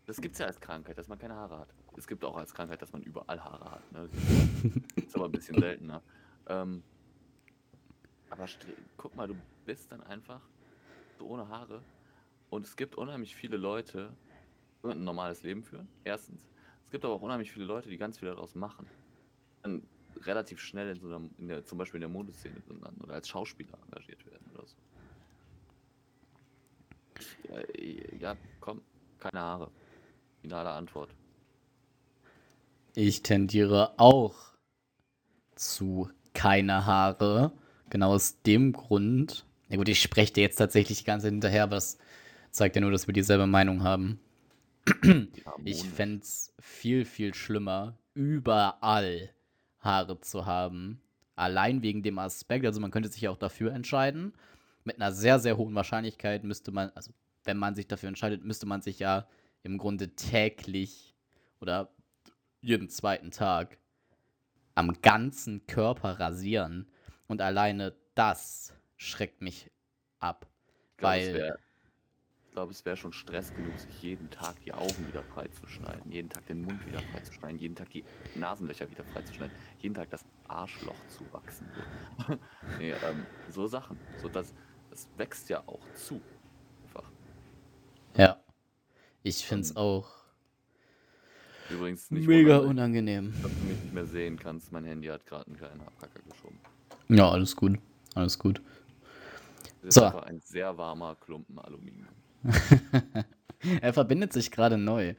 [0.06, 1.74] Das gibt es ja als Krankheit, dass man keine Haare hat.
[1.98, 3.92] Es gibt auch als Krankheit, dass man überall Haare hat.
[3.92, 4.10] Ne?
[4.96, 6.02] Ist aber ein bisschen seltener.
[6.48, 6.84] Ähm,
[8.30, 8.48] aber
[8.98, 9.36] guck mal, du
[9.66, 10.42] bist dann einfach
[11.18, 11.82] so ohne Haare.
[12.50, 14.12] Und es gibt unheimlich viele Leute,
[14.84, 15.88] die ein normales Leben führen.
[16.04, 16.48] Erstens.
[16.86, 18.88] Es gibt aber auch unheimlich viele Leute, die ganz viel daraus machen.
[19.64, 19.82] Dann
[20.22, 23.28] relativ schnell in so einer, in der, zum Beispiel in der Modeszene landen oder als
[23.28, 24.76] Schauspieler engagiert werden oder so.
[27.50, 27.62] Ja,
[28.20, 28.82] ja, komm,
[29.20, 29.72] keine Haare.
[30.42, 31.10] Finale Antwort.
[32.94, 34.54] Ich tendiere auch
[35.56, 37.52] zu keine Haare.
[37.90, 39.46] Genau aus dem Grund.
[39.70, 41.98] Ja gut, ich spreche dir jetzt tatsächlich die ganze Zeit hinterher, aber das
[42.52, 44.20] zeigt ja nur, dass wir dieselbe Meinung haben.
[45.64, 49.32] Ich fände es viel, viel schlimmer, überall
[49.80, 51.02] Haare zu haben.
[51.36, 54.34] Allein wegen dem Aspekt, also man könnte sich ja auch dafür entscheiden.
[54.84, 57.12] Mit einer sehr, sehr hohen Wahrscheinlichkeit müsste man, also
[57.44, 59.28] wenn man sich dafür entscheidet, müsste man sich ja
[59.64, 61.16] im Grunde täglich
[61.60, 61.90] oder
[62.62, 63.80] jeden zweiten Tag
[64.76, 66.88] am ganzen Körper rasieren.
[67.28, 69.72] Und alleine das schreckt mich
[70.20, 70.46] ab.
[70.92, 71.60] Ich glaube, weil- es wäre
[72.54, 76.46] glaub, es wär schon Stress genug, sich jeden Tag die Augen wieder freizuschneiden, jeden Tag
[76.46, 81.26] den Mund wieder freizuschneiden, jeden Tag die Nasenlöcher wieder freizuschneiden, jeden Tag das Arschloch zu
[81.34, 81.68] wachsen.
[82.28, 82.40] So,
[82.80, 84.00] nee, ähm, so Sachen.
[84.22, 84.54] So, das,
[84.90, 86.22] das wächst ja auch zu.
[86.86, 87.12] Einfach.
[88.16, 88.42] Ja.
[89.24, 90.10] Ich finde es Ähm, auch
[91.70, 93.34] Übrigens nicht mega unangenehm.
[93.42, 94.72] dass du mich nicht mehr sehen kannst.
[94.72, 96.60] Mein Handy hat gerade einen kleinen Abkacker geschoben.
[97.10, 97.80] Ja, alles gut.
[98.16, 98.62] Alles gut.
[99.82, 100.04] Das ist So.
[100.06, 102.08] einfach ein sehr warmer Klumpen Aluminium.
[103.82, 105.16] er verbindet sich gerade neu.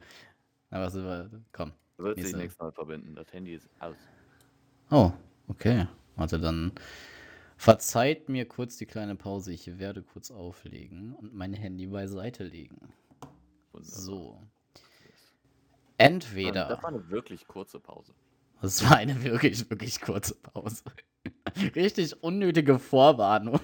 [0.69, 1.71] Aber so, komm.
[1.97, 2.37] Wird sich Nächste.
[2.37, 3.15] nächstes Mal verbinden.
[3.15, 3.95] Das Handy ist aus.
[4.91, 5.11] Oh,
[5.47, 5.87] okay.
[6.15, 6.71] Warte, dann
[7.57, 9.53] verzeiht mir kurz die kleine Pause.
[9.53, 12.77] Ich werde kurz auflegen und mein Handy beiseite legen.
[13.71, 13.99] Wunderbar.
[13.99, 14.41] So.
[14.73, 14.81] Das
[15.97, 16.69] Entweder.
[16.69, 18.13] war eine wirklich kurze Pause.
[18.61, 20.83] Das war eine wirklich, wirklich kurze Pause.
[21.75, 23.59] Richtig unnötige Vorwarnung.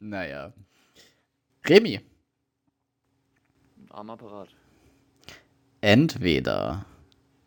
[0.00, 0.52] naja.
[1.66, 2.00] Remi,
[3.78, 4.48] Ein Armapparat.
[5.80, 6.84] entweder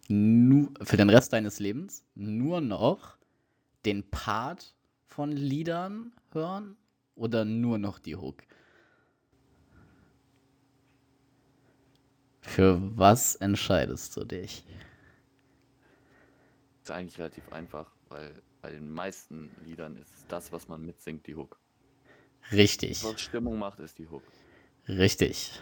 [0.07, 3.17] nu für den Rest deines Lebens nur noch
[3.85, 4.73] den Part
[5.05, 6.77] von Liedern hören
[7.15, 8.43] oder nur noch die Hook?
[12.41, 14.63] Für was entscheidest du dich?
[16.81, 21.27] Ist eigentlich relativ einfach, weil bei den meisten Liedern ist es das, was man mitsingt,
[21.27, 21.59] die Hook.
[22.51, 24.35] Richtig, Was Stimmung macht, ist die Hook.
[24.87, 25.61] richtig.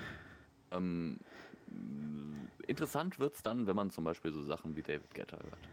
[0.71, 1.19] Ähm,
[2.67, 5.69] interessant wird es dann, wenn man zum Beispiel so Sachen wie David Guetta hört.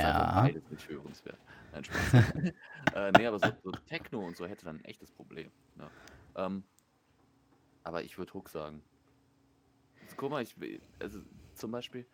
[0.00, 0.34] Das ist Ja.
[0.34, 1.40] beides nicht hörenswert.
[1.72, 2.14] Nein, Spaß.
[2.92, 5.52] äh, nee, aber so, so Techno und so hätte dann ein echtes Problem.
[5.74, 5.90] Ne?
[6.36, 6.64] Ähm,
[7.82, 8.84] aber ich würde Hook sagen.
[10.00, 11.20] Also, guck mal, ich will, also
[11.54, 12.06] zum Beispiel,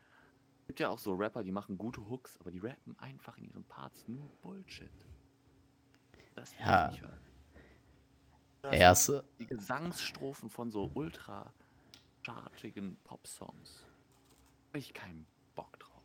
[0.66, 3.64] gibt ja auch so Rapper, die machen gute Hooks, aber die rappen einfach in ihren
[3.64, 4.90] Parts nur Bullshit.
[6.34, 6.86] Das Ja.
[6.86, 7.20] ich nicht hören.
[8.72, 11.52] Erste, die Gesangsstrophen von so ultra
[12.24, 13.84] chartigen Popsongs.
[14.68, 16.02] Hab ich keinen Bock drauf.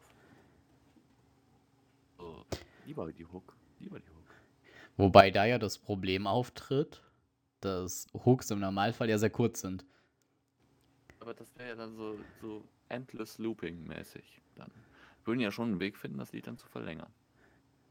[2.18, 2.46] So,
[2.86, 3.56] lieber die Hook.
[3.80, 4.36] Lieber die Hook.
[4.98, 7.02] Wobei da ja das Problem auftritt,
[7.62, 9.86] dass Hooks im Normalfall ja sehr kurz sind.
[11.22, 14.72] Aber das wäre ja dann so, so endless looping mäßig dann.
[15.26, 17.12] Würden ja schon einen Weg finden, das Lied dann zu verlängern.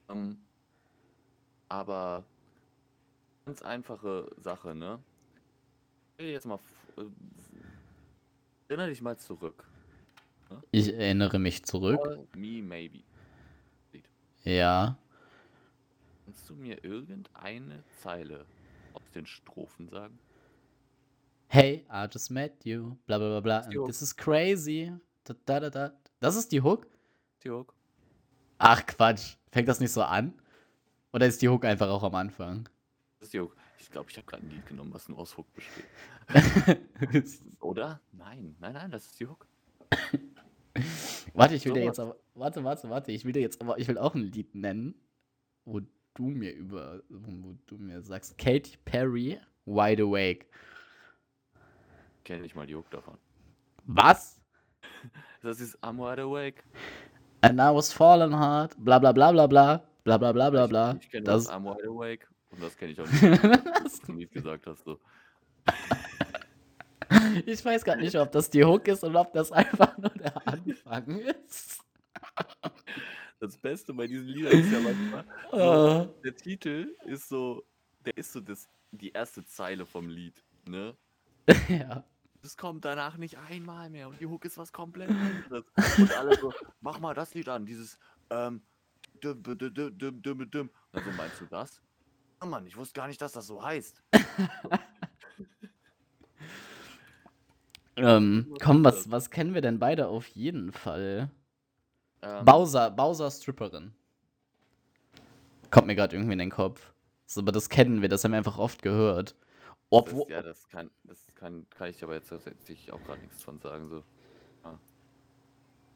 [0.08, 0.38] Ähm,
[1.68, 2.24] aber
[3.44, 4.98] ganz einfache Sache, ne?
[6.18, 6.58] Jetzt mal.
[6.96, 7.02] äh,
[8.68, 9.64] Erinnere dich mal zurück.
[10.72, 12.02] Ich erinnere mich zurück.
[12.02, 13.02] Call me maybe.
[14.44, 14.96] Ja.
[16.24, 18.46] Kannst du mir irgendeine Zeile
[18.94, 20.18] aus den Strophen sagen?
[21.48, 22.96] Hey, I just met you.
[23.06, 23.86] Bla bla bla bla.
[23.86, 24.92] This is crazy.
[25.24, 25.92] Da, da, da, da.
[26.20, 26.86] Das ist die Hook?
[27.44, 27.74] Die Hook.
[28.58, 29.36] Ach Quatsch.
[29.52, 30.34] Fängt das nicht so an?
[31.12, 32.68] Oder ist die Hook einfach auch am Anfang?
[33.18, 33.56] Das ist die Hook.
[33.78, 35.86] Ich glaube, ich habe gerade ein Lied genommen, was nur aus Hook besteht.
[37.60, 38.00] Oder?
[38.12, 39.46] Nein, nein, nein, das ist die Hook.
[41.32, 42.06] Warte, ich will dir So jetzt was.
[42.06, 42.16] aber.
[42.34, 43.12] Warte, warte, warte.
[43.12, 43.78] Ich will dir jetzt aber.
[43.78, 44.94] Ich will auch ein Lied nennen,
[45.64, 45.80] wo
[46.14, 47.02] du mir über.
[47.08, 48.36] Wo du mir sagst.
[48.38, 50.46] Katy Perry, Wide Awake.
[52.24, 53.16] Kenn ich mal die Hook davon.
[53.86, 54.37] Was?
[55.42, 56.64] Das ist I'm wide awake.
[57.42, 58.74] And I was falling hard.
[58.78, 59.84] Bla bla bla bla bla.
[60.04, 60.96] Bla bla bla bla Ich, bla.
[61.00, 61.52] ich kenne das Das.
[61.54, 62.26] I'm wide awake.
[62.50, 63.22] Und das kenne ich auch nicht,
[63.84, 64.84] was du nicht gesagt hast.
[64.84, 64.98] So.
[67.46, 70.46] ich weiß gerade nicht, ob das die Hook ist oder ob das einfach nur der
[70.46, 71.80] Anfang ist.
[73.40, 76.14] Das Beste bei diesen Liedern ist ja manchmal, so, Oh.
[76.24, 77.62] der Titel ist so,
[78.04, 80.42] der ist so das, die erste Zeile vom Lied.
[80.66, 80.96] Ne?
[81.68, 82.04] ja.
[82.42, 85.64] Das kommt danach nicht einmal mehr und die Hook ist was komplett anderes.
[85.98, 87.98] Und alle so, mach mal das Lied an, dieses
[88.30, 88.62] ähm,
[89.22, 90.70] düm, düm, düm, düm, düm, düm.
[90.92, 91.82] Also meinst du das?
[92.40, 94.02] Oh Mann, ich wusste gar nicht, dass das so heißt.
[97.98, 101.30] Ähm, komm, was, was kennen wir denn beide auf jeden Fall?
[102.22, 103.92] Ähm, Bowser, Bowser Stripperin.
[105.70, 106.92] Kommt mir gerade irgendwie in den Kopf.
[107.26, 109.34] So, aber das kennen wir, das haben wir einfach oft gehört.
[109.90, 110.30] Obwohl.
[110.30, 113.88] ja, das kann, das kann, kann ich aber jetzt tatsächlich auch gerade nichts von sagen.
[113.88, 114.02] So.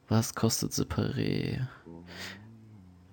[0.09, 1.67] Was kostet Separé?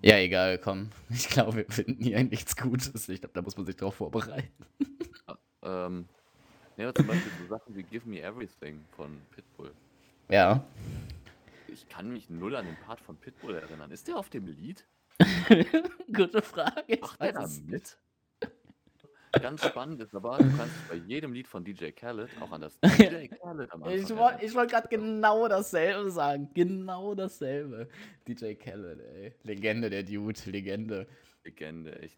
[0.01, 0.89] Ja, egal, komm.
[1.09, 3.07] Ich glaube, wir finden hier nichts Gutes.
[3.09, 4.65] Ich glaube, da muss man sich drauf vorbereiten.
[5.61, 6.07] Ähm,
[6.77, 9.73] ja, zum Beispiel so Sachen wie Give Me Everything von Pitbull.
[10.29, 10.63] Ja.
[11.67, 13.91] Ich kann mich null an den Part von Pitbull erinnern.
[13.91, 14.85] Ist der auf dem Lied?
[16.13, 16.97] Gute Frage.
[17.01, 17.97] Macht der da mit?
[19.31, 22.79] Ganz spannend ist aber, du kannst bei jedem Lied von DJ Khaled auch an das
[22.83, 26.49] DJ Khaled am Anfang Ich wollte wollt gerade genau dasselbe sagen.
[26.53, 27.87] Genau dasselbe.
[28.27, 29.33] DJ Khaled, ey.
[29.43, 30.39] Legende, der Dude.
[30.49, 31.07] Legende.
[31.43, 32.17] Legende, echt.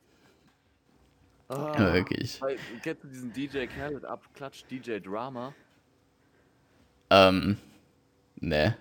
[1.49, 2.39] Ja, Ah, wirklich.
[2.41, 5.53] weil, kennst du diesen DJ Khaled abklatsch DJ Drama?
[7.09, 7.57] Ähm.
[8.37, 8.77] Ne.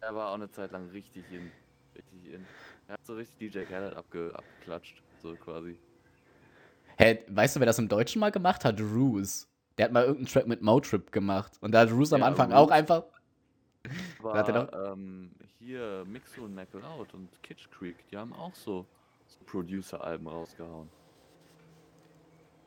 [0.00, 1.50] Er war auch eine Zeit lang richtig in.
[1.96, 2.44] Richtig in.
[2.88, 5.02] Er hat so richtig DJ Khaled abge, abgeklatscht.
[5.22, 5.78] So quasi.
[7.00, 8.78] Hä, weißt du, wer das im Deutschen mal gemacht hat?
[8.80, 9.48] Roos.
[9.78, 11.56] Der hat mal irgendeinen Track mit Motrip gemacht.
[11.62, 12.70] Und da hat Roos am Ja, Anfang auch Roos.
[12.70, 13.04] einfach.
[14.32, 14.68] Warte noch.
[14.72, 18.86] War ähm, hier Mixo und McLeod und Kitsch Creek, die haben auch so,
[19.26, 20.88] so Producer-Alben rausgehauen.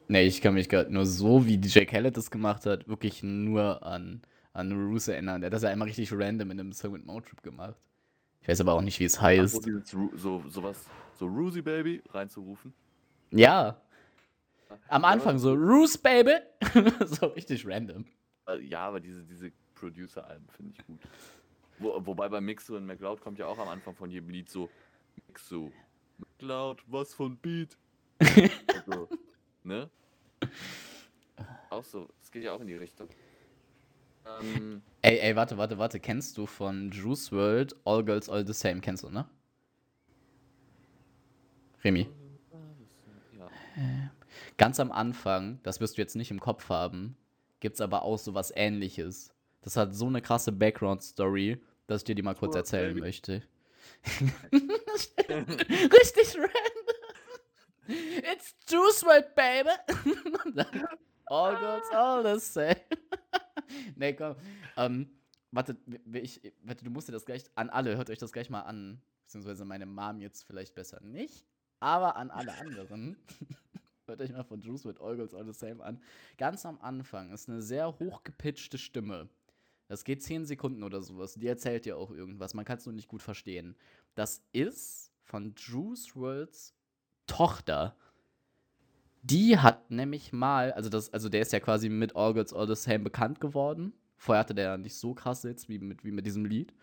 [0.07, 3.83] Ne, ich kann mich gerade nur so, wie DJ Khaled das gemacht hat, wirklich nur
[3.83, 4.21] an,
[4.53, 5.41] an Roos erinnern.
[5.41, 7.75] Der hat das ja einmal richtig random in einem Song mit Motrip gemacht.
[8.41, 9.51] Ich weiß aber auch nicht, wie es Ach, heißt.
[9.51, 12.73] so, dieses Ru- so sowas, so Ruzy Baby reinzurufen.
[13.31, 13.82] Ja.
[14.87, 16.35] Am Anfang so, Roos, Baby.
[17.05, 18.05] so richtig random.
[18.47, 20.99] Äh, Ja, aber diese, diese Producer-Alben finde ich gut.
[21.79, 24.69] Wo, wobei bei Mixo und McLeod kommt ja auch am Anfang von jedem Lied so
[25.27, 25.71] Mixo,
[26.17, 27.77] McLeod, was von Beat.
[28.85, 29.09] Also,
[29.63, 29.89] ne?
[31.69, 33.07] Auch so, es geht ja auch in die Richtung.
[34.41, 35.99] Ähm, Ey, ey, warte, warte, warte.
[35.99, 38.79] Kennst du von Juice World All Girls All the Same?
[38.79, 39.25] Kennst du, ne?
[41.83, 42.07] Remy.
[43.37, 43.49] ja.
[44.57, 47.17] Ganz am Anfang, das wirst du jetzt nicht im Kopf haben,
[47.59, 49.33] gibt's aber auch so was ähnliches.
[49.61, 53.01] Das hat so eine krasse Background-Story, dass ich dir die mal kurz Oh, erzählen baby.
[53.01, 53.43] möchte.
[55.29, 56.49] Richtig random.
[58.31, 59.69] It's Juice World, baby.
[61.27, 62.75] All girls, all the same.
[63.95, 64.35] nee, komm.
[64.77, 65.09] Ähm,
[65.51, 65.77] warte,
[66.13, 69.01] ich, warte, du musst dir das gleich an alle, hört euch das gleich mal an.
[69.23, 71.45] Beziehungsweise meine Mom jetzt vielleicht besser nicht.
[71.79, 73.17] Aber an alle anderen.
[74.05, 76.01] Hört euch mal von Juice with All Girls All the Same an.
[76.37, 79.29] Ganz am Anfang ist eine sehr hochgepitchte Stimme.
[79.87, 81.35] Das geht 10 Sekunden oder sowas.
[81.35, 82.53] Die erzählt dir auch irgendwas.
[82.53, 83.75] Man kann es nur nicht gut verstehen.
[84.15, 86.75] Das ist von Juice Worlds
[87.27, 87.95] Tochter.
[89.21, 92.67] Die hat nämlich mal, also das, also der ist ja quasi mit All Girls All
[92.67, 93.93] the Same bekannt geworden.
[94.17, 96.73] Vorher hatte der ja nicht so krass jetzt wie mit, wie mit diesem Lied.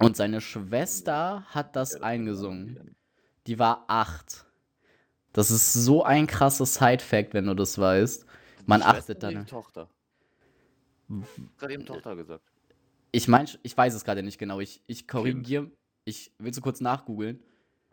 [0.00, 2.96] Und seine Schwester hat das eingesungen.
[3.46, 4.49] Die war acht.
[5.32, 8.26] Das ist so ein krasses Side-Fact, wenn du das weißt.
[8.66, 9.38] Man achtet dann.
[9.38, 9.88] die Tochter.
[11.58, 12.44] Gerade eben Tochter gesagt.
[13.12, 14.60] Ich meine, ich weiß es gerade nicht genau.
[14.60, 15.70] Ich, ich korrigiere.
[16.04, 17.42] Ich willst du kurz nachgoogeln?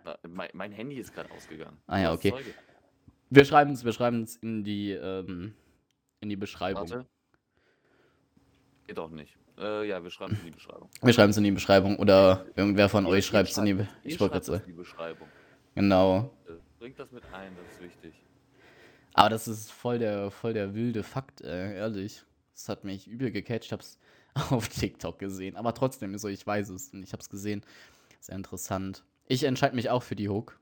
[0.05, 1.77] Na, mein, mein Handy ist gerade ausgegangen.
[1.87, 2.33] Ah ja, okay.
[3.29, 5.53] Wir schreiben es, wir schreiben es in die ähm,
[6.21, 6.89] in die Beschreibung.
[6.89, 7.05] Warte.
[8.85, 9.37] Geht auch nicht.
[9.57, 10.89] Äh, ja, wir schreiben es in die Beschreibung.
[11.01, 13.73] Wir schreiben es in die Beschreibung oder irgendwer von Ihr- euch schreibt es in die.
[13.73, 15.27] Be ich schreibt in die Beschreibung.
[15.75, 16.31] Genau.
[16.47, 16.53] Äh,
[16.87, 18.13] Bringt das mit ein, das ist wichtig.
[19.13, 22.23] Aber das ist voll der, voll der wilde Fakt, äh, ehrlich.
[22.53, 23.73] Das hat mich übel gecatcht.
[23.73, 23.99] Hab's
[24.51, 25.57] auf TikTok gesehen.
[25.57, 27.61] Aber trotzdem, so, ich weiß es und ich hab's gesehen.
[28.21, 29.03] Sehr interessant.
[29.25, 30.61] Ich entscheide mich auch für die Hook.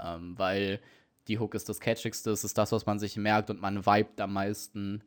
[0.00, 0.80] Ähm, weil
[1.28, 4.20] die Hook ist das Catchigste, es ist das, was man sich merkt und man vibet
[4.20, 5.04] am meisten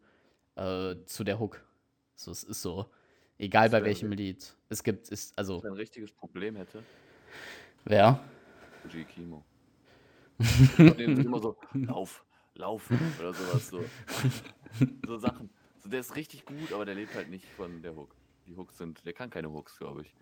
[0.56, 1.66] äh, zu der Hook.
[2.16, 2.89] So, es ist so.
[3.38, 4.56] Egal bei welchem Lied.
[4.70, 6.82] Es gibt, ist, also, Wenn ein richtiges Problem hätte,
[7.84, 8.22] wer?
[8.84, 9.43] Fuji Kimo.
[10.78, 12.24] Denen sind immer so, lauf,
[12.56, 13.80] lauf oder sowas so.
[15.06, 15.50] So Sachen.
[15.80, 18.16] So, der ist richtig gut, aber der lebt halt nicht von der Hook.
[18.48, 20.14] Die Hooks sind, der kann keine Hooks, glaube ich.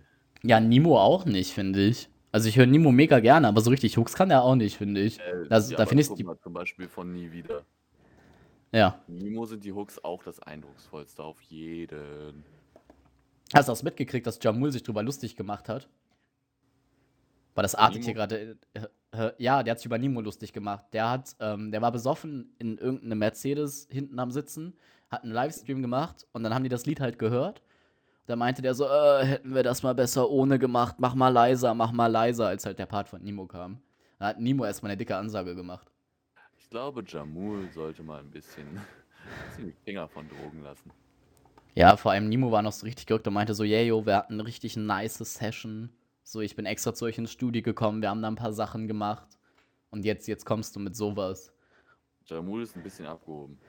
[0.44, 2.10] Ja, Nimo auch nicht, finde ich.
[2.32, 5.02] Also ich höre Nimo mega gerne, aber so richtig Hooks kann er auch nicht, finde
[5.02, 5.20] ich.
[5.20, 7.64] Äh, Das- ja, da finde ich die- zum Beispiel von Nie wieder.
[8.72, 9.00] Ja.
[9.08, 12.44] Nimo sind die Hooks auch das eindrucksvollste auf jeden.
[13.54, 15.88] Hast du auch mitgekriegt, dass Jamul sich drüber lustig gemacht hat?
[17.56, 18.58] War das artet hier gerade.
[19.12, 20.86] Äh, ja, der hat sich über Nimo lustig gemacht.
[20.92, 24.74] Der hat, ähm, der war besoffen in irgendeinem Mercedes hinten am Sitzen,
[25.10, 27.62] hat einen Livestream gemacht und dann haben die das Lied halt gehört.
[28.26, 31.74] Da meinte der so, äh, hätten wir das mal besser ohne gemacht, mach mal leiser,
[31.74, 33.82] mach mal leiser, als halt der Part von Nimo kam.
[34.18, 35.92] Da hat Nimo erstmal eine dicke Ansage gemacht.
[36.58, 38.66] Ich glaube, Jamul sollte mal ein bisschen,
[39.50, 40.92] bisschen die Finger von Drogen lassen.
[41.76, 44.16] Ja, vor allem Nimo war noch so richtig gerückt und meinte so, yeah, yo, wir
[44.16, 45.90] hatten eine richtig nice Session.
[46.24, 48.88] So, ich bin extra zu euch ins Studio gekommen, wir haben da ein paar Sachen
[48.88, 49.28] gemacht.
[49.92, 51.54] Und jetzt, jetzt kommst du mit sowas.
[52.26, 53.60] Jamul ist ein bisschen abgehoben.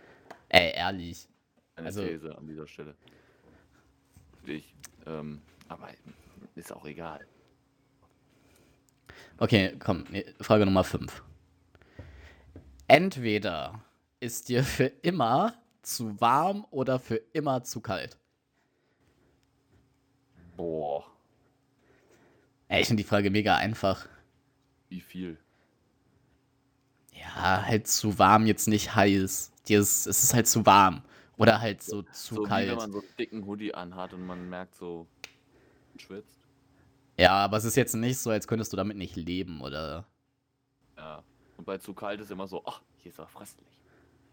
[0.49, 1.29] Ey, ehrlich.
[1.77, 2.95] Eine Also- These an dieser Stelle.
[4.47, 4.75] Ich,
[5.07, 5.89] ähm, aber
[6.55, 7.27] ist auch egal.
[9.39, 10.05] Okay, komm,
[10.41, 11.23] Frage Nummer 5.
[12.87, 13.83] Entweder
[14.21, 18.19] ist dir für immer zu warm oder für immer zu kalt.
[20.57, 21.05] Boah,
[22.69, 24.07] Ey, ich finde die Frage mega einfach.
[24.89, 25.39] wie viel?
[27.13, 29.53] Ja, halt zu warm, jetzt nicht heiß.
[29.69, 31.03] Ist, es ist halt zu warm.
[31.37, 32.67] Oder halt so zu so kalt.
[32.67, 35.07] wie wenn man so einen dicken Hoodie anhat und man merkt so,
[35.97, 36.39] schwitzt.
[37.19, 40.07] Ja, aber es ist jetzt nicht so, als könntest du damit nicht leben, oder?
[40.97, 41.23] Ja.
[41.57, 43.69] Und bei zu kalt ist immer so, ach, hier ist er fröstlich.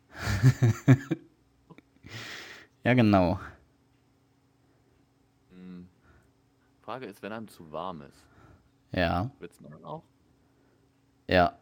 [2.84, 3.40] Ja, genau.
[5.52, 5.88] Hm.
[6.92, 8.28] Frage ist, wenn einem zu warm ist,
[8.92, 9.32] Ja,
[9.62, 10.04] man dann auch?
[11.30, 11.58] ja.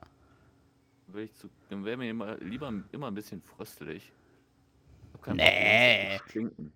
[1.05, 4.11] Will ich zu, dann wäre mir immer, lieber immer ein bisschen fröstelig.
[5.21, 6.19] Keinen Bock, Nee.
[6.59, 6.69] Man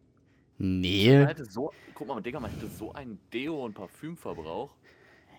[0.60, 1.26] Nee.
[1.26, 4.70] hätte so, guck mal, Digga, man hätte so einen Deo- und Parfümverbrauch.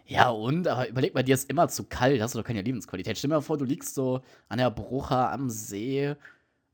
[0.07, 0.67] Ja, und?
[0.67, 3.17] Aber überleg mal, dir ist immer zu kalt, hast du doch keine Lebensqualität.
[3.17, 6.17] Stell dir mal vor, du liegst so an der Brucher am See,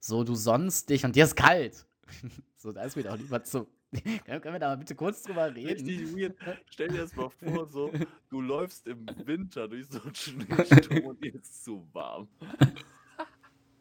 [0.00, 1.84] so du sonst dich und dir ist kalt.
[2.56, 3.66] so, da ist mir doch lieber zu.
[4.24, 5.68] Können wir da mal bitte kurz drüber reden?
[5.86, 6.36] Richtig weird.
[6.70, 7.92] Stell dir das mal vor, so,
[8.28, 12.28] du läufst im Winter durch so einen Schneesturm und dir ist zu warm.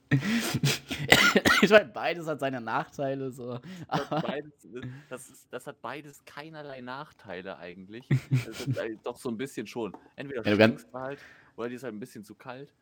[1.62, 3.60] ich meine, beides hat seine Nachteile, so.
[3.88, 4.68] Das hat beides,
[5.08, 8.08] das, ist, das hat beides keinerlei Nachteile eigentlich.
[8.44, 9.96] Das ist halt doch so ein bisschen schon.
[10.16, 11.20] Entweder Ja, stinkst du halt
[11.56, 12.74] oder dir ist halt ein bisschen zu kalt.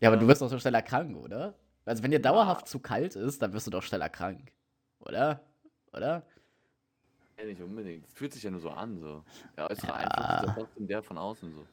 [0.00, 0.20] ja, aber Ja.
[0.20, 1.58] du wirst doch so schneller krank, oder?
[1.84, 2.22] Also, wenn dir Ja.
[2.22, 4.52] dauerhaft zu kalt ist, dann wirst du doch schneller krank.
[5.00, 5.40] Oder?
[5.92, 6.24] Oder?
[7.38, 8.06] Ja, nicht unbedingt.
[8.06, 9.22] Es fühlt sich ja nur so an, so.
[9.56, 10.52] Der äußere Einfluss ist ja Ja.
[10.54, 11.66] trotzdem der von außen so.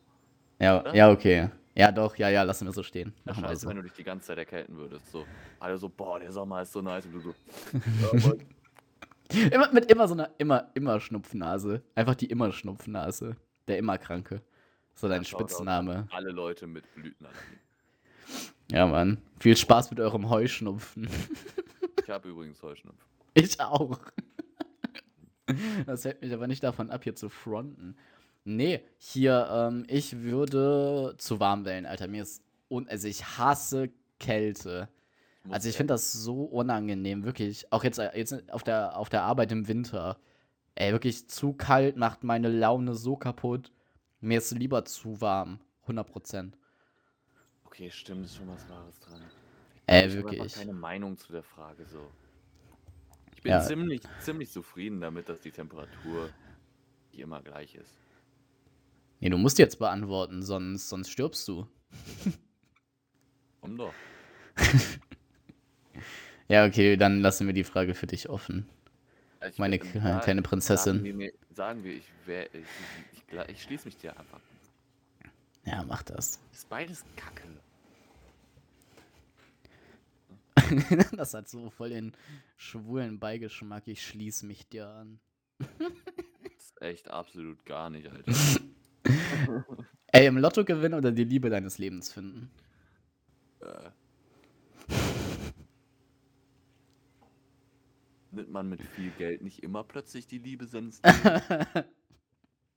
[0.60, 0.96] Ja, Oder?
[0.96, 1.50] ja, okay.
[1.76, 3.14] Ja, doch, ja, ja, lassen wir so stehen.
[3.26, 3.70] Ja, scheiße, so.
[3.70, 5.10] wenn du dich die ganze Zeit erkälten würdest.
[5.12, 5.26] So.
[5.60, 7.06] Alle so, boah, der Sommer ist so nice.
[7.06, 7.34] Und du so,
[9.32, 9.48] ja.
[9.52, 11.82] Immer, mit immer so einer immer, immer Schnupfnase.
[11.96, 13.36] Einfach die immer Schnupfnase.
[13.68, 14.42] Der immer Kranke.
[14.94, 16.08] So dein Ja, Spitzname.
[16.12, 17.58] alle Leute mit Blütenallergie.
[18.72, 19.18] Ja, Mann.
[19.40, 21.08] Viel Spaß mit eurem Heuschnupfen.
[22.04, 23.02] Ich habe übrigens Heuschnupfen.
[23.36, 23.98] Ich auch.
[25.86, 27.96] Das hält mich aber nicht davon ab, hier zu fronten.
[28.46, 32.08] Nee, hier, ähm, ich würde zu warm wählen, Alter.
[32.08, 32.44] Mir ist.
[32.70, 33.90] Un also, ich hasse
[34.20, 34.90] Kälte.
[35.44, 37.72] muss Also, ich finde das so unangenehm, wirklich.
[37.72, 40.18] Auch jetzt, äh, jetzt auf, der, auf der Arbeit im Winter.
[40.76, 43.72] Ey, wirklich zu kalt macht meine Laune so kaputt.
[44.22, 45.60] Mir ist lieber zu warm.
[45.88, 46.54] 100%.
[47.66, 49.22] Okay, stimmt, ist schon was Wahres dran.
[49.86, 50.42] Ey, ich habe wirklich.
[50.42, 52.10] einfach keine Meinung zu der Frage so.
[53.44, 53.62] Ich bin Ja.
[53.62, 56.30] ziemlich, ziemlich zufrieden damit, dass die Temperatur
[57.12, 57.94] die immer gleich ist.
[59.20, 61.68] Nee, du musst jetzt beantworten, sonst, sonst stirbst du.
[63.60, 63.94] Komm doch.
[66.50, 68.68] Ja, okay, dann lassen wir die Frage für dich offen.
[69.50, 70.96] Ich Meine würd- k- ja, kleine Prinzessin.
[70.98, 72.62] Sagen wir, mir- sagen wir ich, wär, ich,
[73.14, 74.40] ich, ich, ich schließe mich dir einfach.
[75.66, 76.40] Ja, mach das.
[76.52, 77.44] Ist beides Kacke.
[81.18, 82.14] das hat so voll den
[82.58, 83.88] schwulen Beigeschmack.
[83.88, 85.20] Ich schließe mich dir an.
[86.58, 88.38] ist echt absolut gar nicht, Alter.
[90.08, 92.52] Ey, im Lotto gewinnen oder die Liebe deines Lebens finden?
[93.62, 93.92] äh.
[98.32, 101.42] Nimmt man mit viel Geld nicht immer plötzlich die Liebe seines Lebens?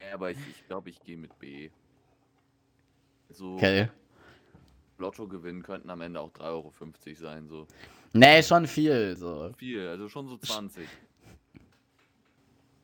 [0.00, 1.70] Ja, aber ich glaube, ich, glaub, ich gehe mit B.
[3.28, 3.88] So, Okay.
[4.98, 6.72] Lotto gewinnen könnten am Ende auch 3,50 Euro
[7.14, 7.66] sein, so.
[8.12, 9.16] Nee, schon viel.
[9.16, 9.52] So.
[9.56, 10.86] Viel, also schon so 20.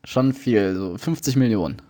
[0.05, 1.81] Schon viel, so 50 Millionen.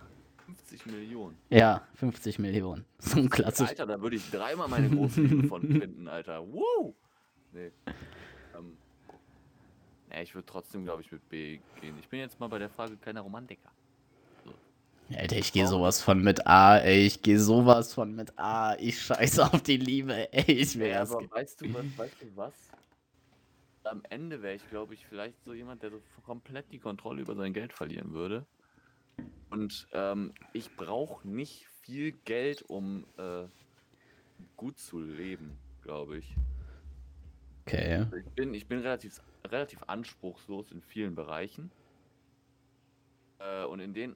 [0.45, 1.37] 50 Millionen.
[1.49, 2.85] Ja, 50 Millionen.
[2.99, 3.67] So ein klassisch.
[3.67, 6.39] Alter, da würde ich dreimal meine Großliebe von finden, Alter.
[6.41, 6.95] Wow!
[7.51, 7.71] Nee.
[8.57, 8.77] Ähm,
[10.09, 11.95] ja, ich würde trotzdem, glaube ich, mit B gehen.
[11.99, 13.72] Ich bin jetzt mal bei der Frage keiner Romantiker.
[15.17, 17.05] Alter, ich gehe sowas von mit A, ey.
[17.05, 18.75] Ich gehe sowas von mit A.
[18.75, 20.51] Ich scheiße auf die Liebe, ey.
[20.51, 22.53] Ich will Ja, aber weißt du was, weißt du was?
[23.85, 27.35] Am Ende wäre ich, glaube ich, vielleicht so jemand, der so komplett die Kontrolle über
[27.35, 28.45] sein Geld verlieren würde.
[29.49, 33.43] Und ähm, ich brauche nicht viel Geld, um äh,
[34.55, 36.35] gut zu leben, glaube ich.
[37.65, 38.05] Okay.
[38.17, 41.71] Ich bin, ich bin relativ, relativ anspruchslos in vielen Bereichen.
[43.39, 44.15] Äh, und in den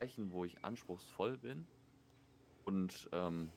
[0.00, 1.66] Bereichen, wo ich anspruchsvoll bin
[2.64, 3.50] und ähm,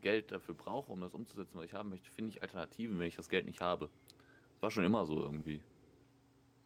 [0.00, 3.16] Geld dafür brauche, um das umzusetzen, was ich haben möchte, finde ich Alternativen, wenn ich
[3.16, 3.90] das Geld nicht habe.
[4.54, 5.60] Das war schon immer so irgendwie.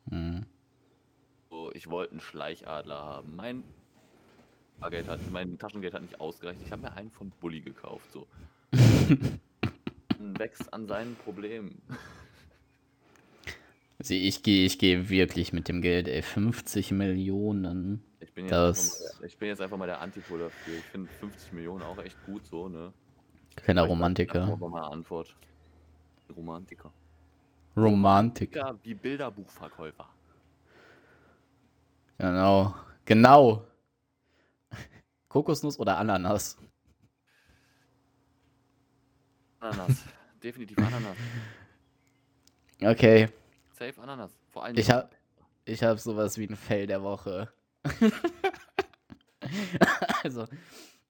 [0.08, 0.46] Hm.
[1.50, 3.34] So, ich wollte einen Schleichadler haben.
[3.34, 3.64] Mein
[4.78, 6.60] Bargeld hat, mein Taschengeld hat nicht ausgereicht.
[6.64, 8.10] Ich habe mir einen von Bully gekauft.
[8.12, 8.28] So.
[10.18, 11.82] Wächst an seinen Problemen.
[13.98, 16.22] Also ich gehe ich geh wirklich mit dem Geld, ey.
[16.22, 18.02] 50 Millionen.
[18.32, 20.78] Ich bin jetzt, Das- einfach, mal der, ich bin jetzt einfach mal der Antipol dafür.
[20.78, 22.90] Ich finde 50 Millionen auch echt gut so, ne?
[23.56, 24.58] Glaub, Romantiker.
[24.58, 25.36] War meine Antwort.
[26.34, 26.90] Romantiker.
[27.76, 28.56] Romantik.
[28.56, 30.08] Ja, wie Bilderbuchverkäufer.
[32.16, 32.74] Genau.
[33.04, 33.66] Genau.
[35.28, 36.56] Kokosnuss oder Ananas?
[39.60, 40.04] Ananas.
[40.42, 41.16] Definitiv Ananas.
[42.84, 43.28] Okay.
[43.78, 44.32] Safe Ananas.
[44.48, 44.76] Vor allem.
[44.76, 45.14] Ich hab,
[45.64, 47.52] ich hab sowas wie ein Fell der Woche.
[50.22, 50.46] also,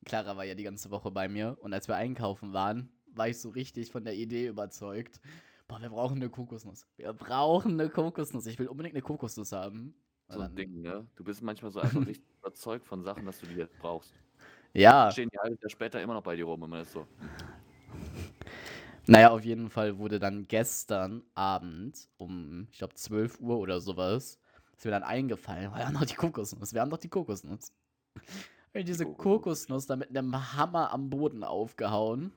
[0.05, 3.39] Clara war ja die ganze Woche bei mir und als wir einkaufen waren, war ich
[3.39, 5.21] so richtig von der Idee überzeugt.
[5.69, 6.87] Boah, wir brauchen eine Kokosnuss.
[6.97, 8.47] Wir brauchen eine Kokosnuss.
[8.47, 9.95] Ich will unbedingt eine Kokosnuss haben.
[10.29, 11.07] So ein Ding, ne?
[11.15, 14.15] Du bist manchmal so einfach richtig überzeugt von Sachen, dass du die jetzt brauchst.
[14.73, 17.07] Ja, Stehen die Jahr später immer noch bei dir rum und man ist so.
[19.07, 24.39] naja, auf jeden Fall wurde dann gestern Abend um, ich glaube, 12 Uhr oder sowas,
[24.83, 27.73] ist mir dann eingefallen, wir haben doch die Kokosnuss, wir haben doch die Kokosnuss.
[28.75, 29.87] Und diese Kokosnuss.
[29.87, 32.33] Dann mit einem Hammer am Boden aufgehauen.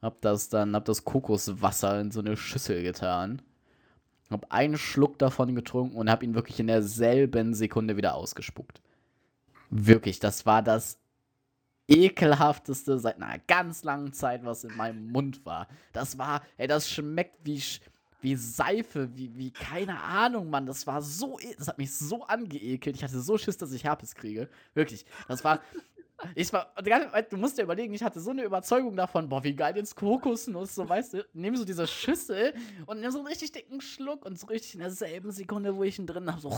[0.00, 3.42] Hab das dann, hab das Kokoswasser in so eine Schüssel getan.
[4.30, 8.80] Hab einen Schluck davon getrunken und hab ihn wirklich in derselben Sekunde wieder ausgespuckt.
[9.68, 10.98] Wirklich, das war das
[11.88, 15.68] ekelhafteste seit einer ganz langen Zeit, was in meinem Mund war.
[15.92, 17.62] Das war, ey, das schmeckt wie,
[18.20, 20.66] wie Seife, wie, wie, keine Ahnung, Mann.
[20.66, 22.96] Das war so, e- das hat mich so angeekelt.
[22.96, 24.48] Ich hatte so Schiss, dass ich Herpes kriege.
[24.74, 25.04] Wirklich.
[25.28, 25.60] Das war,
[26.34, 26.72] ich war,
[27.30, 30.74] du musst dir überlegen, ich hatte so eine Überzeugung davon, boah, wie geil jetzt Kokosnuss,
[30.74, 32.54] so, weißt du, nimm so diese Schüssel
[32.86, 35.98] und nimm so einen richtig dicken Schluck und so richtig in derselben Sekunde, wo ich
[35.98, 36.50] ihn drin habe, so,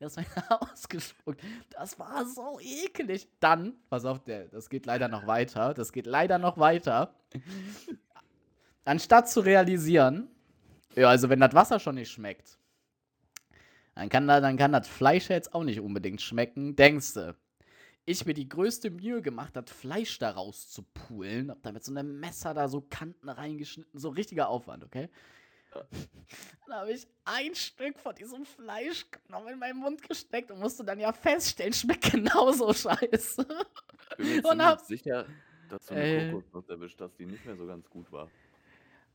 [0.00, 0.24] das war
[0.72, 1.42] ausgespuckt.
[1.70, 3.28] Das war so ekelig.
[3.40, 7.14] Dann, pass auf, das geht leider noch weiter, das geht leider noch weiter.
[8.84, 10.28] Anstatt zu realisieren,
[10.96, 12.58] ja, also wenn das Wasser schon nicht schmeckt,
[13.94, 17.36] dann kann, da, dann kann das Fleisch jetzt auch nicht unbedingt schmecken, denkst du.
[18.04, 22.18] Ich mir die größte Mühe gemacht, das Fleisch da rauszupulen, hab da mit so einem
[22.18, 25.08] Messer da so Kanten reingeschnitten, so richtiger Aufwand, okay?
[26.66, 30.84] Dann habe ich ein Stück von diesem Fleisch genommen in meinen Mund gesteckt und musste
[30.84, 33.46] dann ja feststellen, schmeckt genauso scheiße.
[34.10, 35.26] Ich bin mir Und hab- sicher,
[35.68, 36.30] dass du eine Ey.
[36.30, 38.30] Kokosnuss erwischt hast, die nicht mehr so ganz gut war.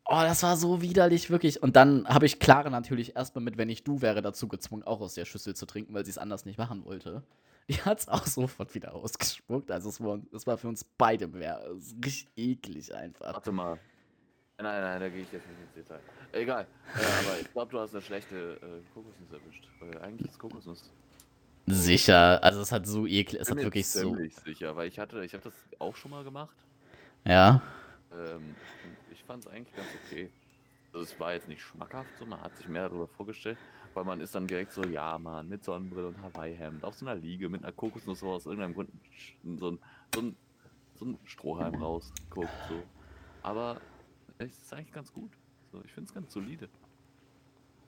[0.09, 1.61] Oh, das war so widerlich, wirklich.
[1.61, 5.01] Und dann habe ich Clara natürlich erstmal mit, wenn ich du wäre, dazu gezwungen, auch
[5.01, 7.23] aus der Schüssel zu trinken, weil sie es anders nicht machen wollte.
[7.69, 9.69] Die hat es auch sofort wieder ausgespuckt.
[9.69, 11.61] Also es war, es war für uns beide mehr.
[11.77, 13.33] Es ist richtig eklig einfach.
[13.33, 13.77] Warte mal.
[14.59, 15.99] Nein, nein, da gehe ich jetzt nicht ins Detail.
[16.31, 16.65] Egal.
[16.95, 19.67] Äh, aber ich glaube, du hast eine schlechte äh, Kokosnuss erwischt.
[19.79, 20.89] Weil eigentlich ist Kokosnuss.
[21.67, 22.41] Sicher.
[22.41, 23.99] Also es hat so eklig, es bin hat wirklich so.
[23.99, 26.55] ziemlich sicher, weil ich hatte, ich habe das auch schon mal gemacht.
[27.25, 27.61] Ja.
[28.13, 28.55] Ähm,
[29.06, 30.31] ich fand es eigentlich ganz okay.
[30.93, 33.57] Also es war jetzt nicht schmackhaft, so man hat sich mehr darüber vorgestellt,
[33.93, 37.15] weil man ist dann direkt so, ja man, mit Sonnenbrille und Hawaii-Hemd, auf so einer
[37.15, 38.89] Liege mit einer Kokosnuss aus irgendeinem Grund
[39.57, 39.79] so ein,
[40.15, 40.35] so ein,
[40.95, 42.81] so ein Strohhalm rausguckt, so.
[43.43, 43.79] Aber
[44.39, 45.31] es ist eigentlich ganz gut.
[45.71, 46.69] So, ich finde es ganz solide.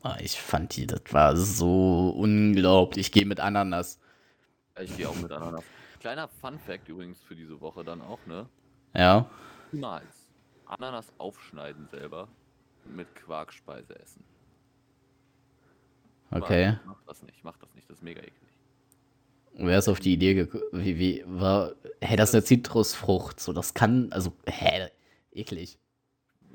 [0.03, 3.07] Ah, Ich fand die, das war so unglaublich.
[3.07, 3.99] Ich gehe mit Ananas.
[4.79, 5.63] Ich gehe auch mit Ananas.
[5.99, 8.47] Kleiner Fun-Fact übrigens für diese Woche dann auch, ne?
[8.93, 9.29] Ja.
[9.71, 10.18] Niemals
[10.69, 12.27] Ananas aufschneiden selber
[12.85, 14.23] und mit Quarkspeise essen.
[16.31, 16.77] Okay.
[16.85, 18.49] Mach, mach das nicht, mach das nicht, das ist mega eklig.
[19.53, 20.63] Wer ist auf die Idee gekommen?
[20.71, 21.73] Wie, wie, war.
[22.01, 23.39] Hä, das ist eine Zitrusfrucht.
[23.39, 24.11] So, das kann.
[24.11, 24.89] Also, hä,
[25.31, 25.79] eklig.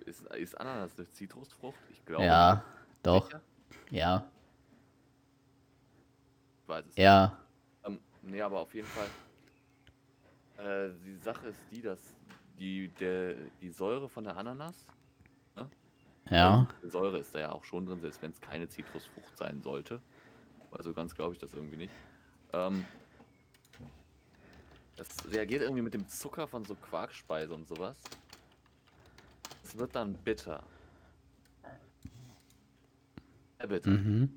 [0.06, 1.78] Ist, ist Ananas eine Zitrusfrucht?
[1.90, 2.24] Ich glaube.
[2.24, 2.64] Ja,
[3.02, 3.26] doch.
[3.26, 3.42] Sicher?
[3.90, 4.30] Ja.
[6.66, 7.38] weiß es Ja.
[7.84, 9.08] Ähm, nee, aber auf jeden Fall.
[10.56, 11.98] Äh, die Sache ist die, dass
[12.59, 14.86] die, der, die Säure von der Ananas,
[16.30, 16.66] Ja.
[16.82, 20.00] die Säure ist da ja auch schon drin, selbst wenn es keine Zitrusfrucht sein sollte.
[20.70, 21.92] Also ganz glaube ich das irgendwie nicht.
[22.52, 22.84] Ähm,
[24.96, 27.96] das reagiert irgendwie mit dem Zucker von so Quarkspeise und sowas.
[29.62, 30.62] Es wird dann bitter.
[33.59, 33.90] Sehr bitter.
[33.90, 34.32] Mhm.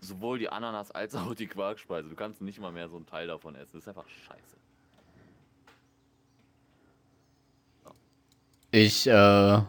[0.00, 2.08] Sowohl die Ananas als auch die Quarkspeise.
[2.08, 3.72] Du kannst nicht mal mehr so einen Teil davon essen.
[3.74, 4.57] Das ist einfach scheiße.
[8.70, 9.64] Ich äh, habe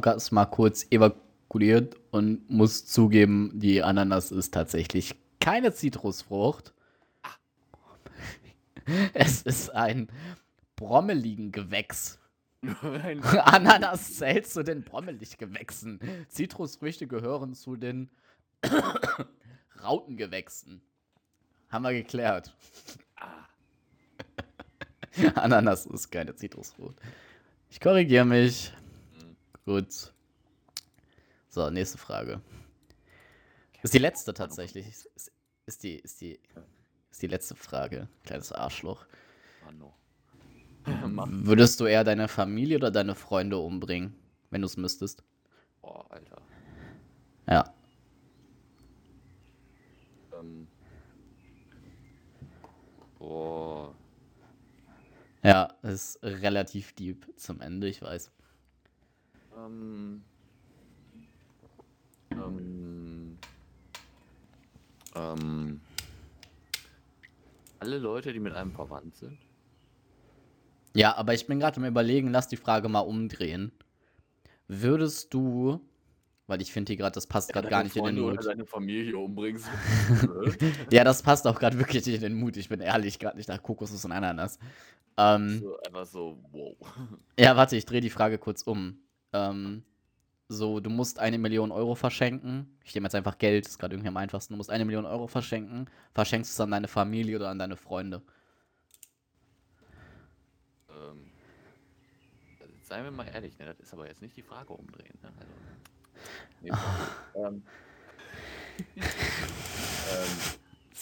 [0.00, 6.72] gerade mal kurz evakuiert und muss zugeben, die Ananas ist tatsächlich keine Zitrusfrucht.
[9.14, 10.08] Es ist ein
[10.76, 12.18] brommeligen Gewächs.
[13.44, 16.00] Ananas zählt zu den Brommeligewächsen.
[16.28, 18.10] Zitrusfrüchte gehören zu den
[19.82, 20.82] Rautengewächsen.
[21.70, 22.54] Haben wir geklärt.
[23.16, 23.48] ah,
[25.34, 27.00] Ananas ist keine Zitrusfrucht.
[27.74, 28.72] Ich korrigiere mich.
[29.64, 30.12] Gut.
[31.48, 32.40] So, nächste Frage.
[33.82, 34.86] Ist die letzte tatsächlich.
[34.86, 35.32] Ist,
[35.66, 36.38] ist, die, ist, die,
[37.10, 38.06] ist die letzte Frage.
[38.22, 39.04] Kleines Arschloch.
[39.64, 39.92] Mano.
[40.86, 41.26] Mach.
[41.28, 44.14] Würdest du eher deine Familie oder deine Freunde umbringen,
[44.50, 45.24] wenn du es müsstest?
[45.82, 46.42] Boah, Alter.
[47.48, 47.74] Ja.
[50.38, 50.68] Ähm.
[53.18, 53.92] Boah.
[55.44, 58.30] Ja, ist relativ deep zum Ende, ich weiß.
[59.58, 60.24] Ähm.
[62.30, 63.38] Ähm.
[65.14, 65.80] Ähm.
[67.78, 69.38] Alle Leute, die mit einem verwandt sind?
[70.94, 73.70] Ja, aber ich bin gerade am überlegen, lass die Frage mal umdrehen.
[74.66, 75.78] Würdest du,
[76.46, 78.46] weil ich finde hier gerade, das passt gerade gar nicht in den Freunde oder Mut.
[78.46, 79.66] deine Familie umbringst.
[80.90, 82.56] Ja, das passt auch gerade wirklich nicht in den Mut.
[82.56, 84.58] Ich bin ehrlich, gerade nicht nach Kokosnuss und Ananas.
[85.16, 86.76] Ähm, so, einfach so, wow.
[87.38, 88.98] ja, warte, ich drehe die Frage kurz um.
[89.32, 89.84] Ähm,
[90.48, 92.76] so, du musst eine Million Euro verschenken.
[92.84, 94.52] Ich nehme jetzt einfach Geld, ist gerade irgendwie am einfachsten.
[94.52, 95.88] Du musst eine Million Euro verschenken.
[96.12, 98.20] Verschenkst es an deine Familie oder an deine Freunde.
[100.90, 101.30] Ähm,
[102.60, 103.64] also seien wir mal ehrlich, ne?
[103.64, 105.32] Das ist aber jetzt nicht die Frage umdrehen, ne?
[105.38, 105.93] Also.
[106.60, 106.70] Nee,
[107.34, 107.62] ähm,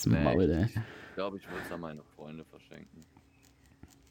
[0.07, 0.25] ähm.
[0.25, 0.65] Maul, ey.
[0.65, 3.05] ich glaube, ich würde es an meine Freunde verschenken.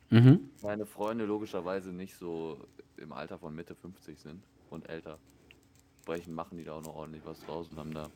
[0.10, 0.50] Mhm.
[0.62, 5.18] Meine Freunde logischerweise nicht so im Alter von Mitte 50 sind und älter.
[6.06, 8.10] Brechen machen die da auch noch ordentlich was draus und haben da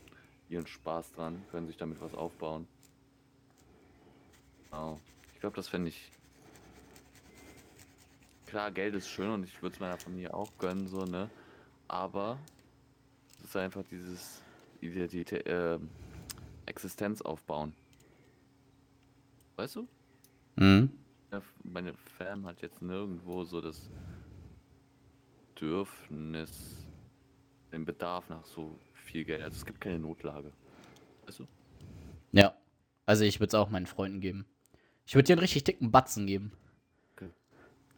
[0.49, 2.67] ihren Spaß dran, können sich damit was aufbauen.
[4.69, 4.99] Genau.
[5.33, 6.11] Ich glaube, das fände ich.
[8.47, 11.29] Klar, Geld ist schön und ich würde es meiner Familie auch gönnen, so, ne?
[11.87, 12.37] Aber
[13.45, 14.41] ist einfach dieses
[14.81, 15.79] Identität, äh,
[16.65, 17.73] Existenz aufbauen.
[19.55, 19.87] Weißt du?
[20.55, 20.91] Mhm.
[21.63, 23.89] Meine Fam hat jetzt nirgendwo so das
[25.53, 26.85] Bedürfnis,
[27.71, 29.41] den Bedarf nach so viel Geld.
[29.41, 30.51] Also es gibt keine Notlage.
[31.25, 31.47] Weißt du?
[32.31, 32.55] Ja.
[33.05, 34.45] Also ich würde es auch meinen Freunden geben.
[35.05, 36.51] Ich würde dir einen richtig dicken Batzen geben.
[37.15, 37.29] Okay.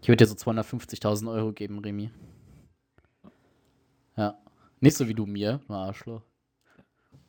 [0.02, 2.12] Ich würde dir so 250.000 Euro geben, Remy.
[4.18, 4.38] Ja.
[4.80, 6.22] Nicht so wie du mir, du Arschloch.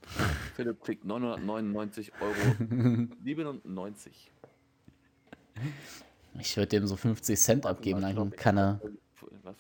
[0.55, 4.32] Philipp kriegt 999 Euro 97.
[6.40, 8.80] Ich würde dem so 50 Cent abgeben, dann glaub, kann er.
[9.42, 9.57] Was?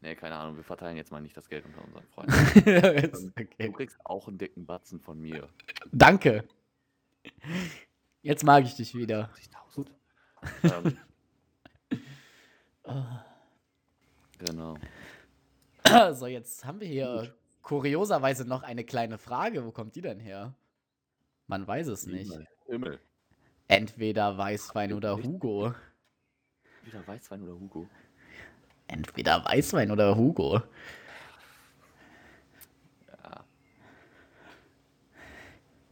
[0.00, 3.32] Nee, keine Ahnung, wir verteilen jetzt mal nicht das Geld unter unseren Freunden.
[3.34, 3.72] Du okay.
[3.72, 5.48] kriegst auch einen dicken Batzen von mir.
[5.90, 6.44] Danke.
[8.22, 9.30] Jetzt mag ich dich wieder.
[9.74, 10.96] 80.000.
[12.84, 13.18] ähm,
[14.38, 14.76] genau.
[16.14, 19.64] So, jetzt haben wir hier kurioserweise noch eine kleine Frage.
[19.64, 20.54] Wo kommt die denn her?
[21.46, 22.32] Man weiß es nicht.
[22.66, 23.00] Himmel.
[23.68, 25.16] Entweder Weißwein oder.
[25.22, 25.74] Hugo.
[26.84, 27.88] Wieder Weißwein oder Hugo?
[28.86, 30.62] Entweder Weißwein oder Hugo.
[33.08, 33.44] Ja.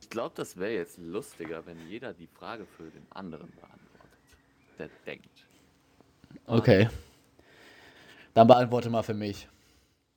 [0.00, 3.78] Ich glaube, das wäre jetzt lustiger, wenn jeder die Frage für den anderen beantwortet.
[4.78, 5.46] Der denkt.
[6.46, 6.88] Okay.
[8.32, 9.48] Dann beantworte mal für mich.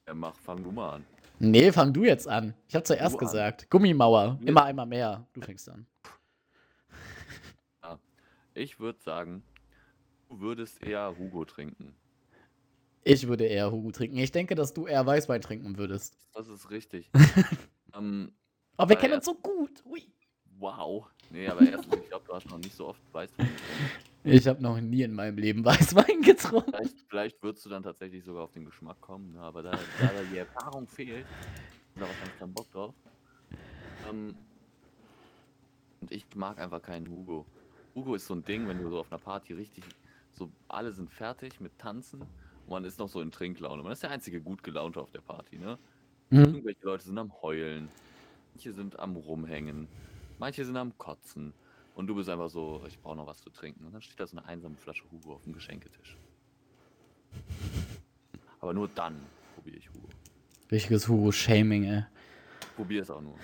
[0.10, 1.06] Ja, mach, fang du mal an.
[1.38, 2.56] Nee, fang du jetzt an.
[2.68, 3.26] Ich habe zuerst Du an.
[3.28, 3.70] gesagt.
[3.70, 4.40] Gummimauer.
[4.42, 4.50] Nee.
[4.50, 5.28] Immer einmal mehr.
[5.34, 5.86] Du fängst an.
[8.56, 9.44] Ich würde sagen,
[10.28, 11.94] du würdest eher Hugo trinken.
[13.04, 14.18] Ich würde eher Hugo trinken.
[14.18, 16.18] Ich denke, dass du eher Weißwein trinken würdest.
[16.34, 17.12] Das ist richtig.
[17.96, 18.34] ähm,
[18.78, 19.18] Aber wir kennen ja.
[19.18, 19.86] uns so gut.
[19.86, 20.12] Ui.
[20.60, 21.08] Wow.
[21.30, 23.94] Nee, aber erstens, ich glaube, du hast noch nicht so oft Weißwein getrunken.
[24.24, 26.72] Ich habe noch nie in meinem Leben Weißwein getrunken.
[26.72, 29.42] Vielleicht, vielleicht würdest du dann tatsächlich sogar auf den Geschmack kommen, ne?
[29.42, 31.28] aber da, da da die Erfahrung fehlt,
[31.98, 32.96] da wahrscheinlich keinen Bock drauf.
[34.10, 34.36] Ähm,
[36.02, 37.46] Und ich mag einfach keinen Hugo.
[37.96, 39.84] Hugo ist so ein Ding, wenn du so auf einer Party richtig,
[40.34, 43.84] so alle sind fertig mit Tanzen und man ist noch so in Trinklaune.
[43.84, 45.78] Man ist der einzige gut gelaunte auf der Party, ne?
[46.30, 46.40] Mhm.
[46.46, 47.90] Irgendwelche Leute sind am Heulen,
[48.54, 49.88] manche sind am Rumhängen,
[50.40, 51.54] manche sind am Kotzen.
[51.96, 53.86] Und du bist einfach so, ich brauche noch was zu trinken.
[53.86, 56.18] Und dann steht da so eine einsame Flasche Hugo auf dem Geschenketisch.
[58.62, 59.20] Aber nur dann
[59.56, 60.08] probiere ich Hugo.
[60.72, 62.06] Richtiges Hugo-Shaming, ey.
[62.76, 63.36] Probier es auch nur.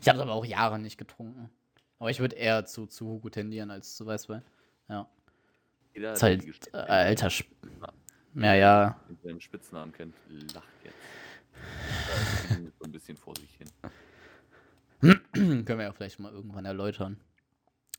[0.00, 1.50] Ich habe aber auch Jahre nicht getrunken.
[2.00, 4.42] Aber ich würde eher zu, zu Hugo tendieren als zu Weißwein.
[4.88, 5.08] Ja.
[5.94, 7.46] Jeder, Ist halt äh, alter Sp
[8.34, 9.00] Ja, ja.
[9.08, 10.14] den seinen Spitznamen kennt,
[10.54, 10.96] lacht jetzt.
[12.80, 13.68] Da ein bisschen vor sich hin.
[15.32, 17.18] Können wir ja vielleicht mal irgendwann erläutern.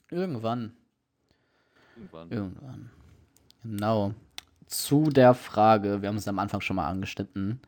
[0.10, 0.74] Irgendwann.
[1.96, 2.32] Irgendwann.
[2.32, 2.90] Irgendwann.
[3.64, 4.14] Genau.
[4.68, 7.62] Zu der Frage, wir haben es am Anfang schon mal angeschnitten.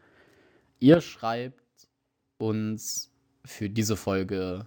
[0.79, 1.88] Ihr schreibt
[2.38, 3.11] uns
[3.45, 4.65] für diese Folge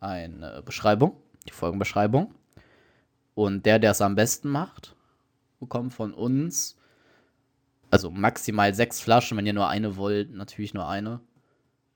[0.00, 1.16] eine Beschreibung,
[1.48, 2.34] die Folgenbeschreibung.
[3.34, 4.96] Und der, der es am besten macht,
[5.60, 6.78] bekommt von uns,
[7.90, 11.20] also maximal sechs Flaschen, wenn ihr nur eine wollt, natürlich nur eine.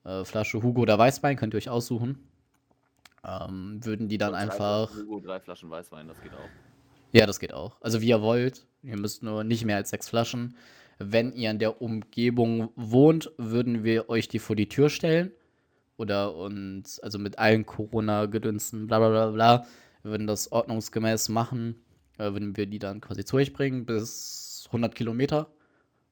[0.04, 2.18] Äh, Flasche Hugo oder Weißwein könnt ihr euch aussuchen.
[3.24, 4.94] Ähm, würden die dann einfach.
[4.94, 6.48] Hugo, drei Flaschen Weißwein, das geht auch.
[7.12, 7.76] Ja, das geht auch.
[7.80, 8.66] Also wie ihr wollt.
[8.82, 10.56] Ihr müsst nur nicht mehr als sechs Flaschen.
[10.98, 15.32] Wenn ihr in der Umgebung wohnt, würden wir euch die vor die Tür stellen.
[15.96, 19.66] Oder uns, also mit allen Corona-Gedünsten, bla bla bla bla,
[20.02, 21.82] wir würden das ordnungsgemäß machen.
[22.16, 25.50] Äh, würden wir die dann quasi zu euch bringen bis 100 Kilometer.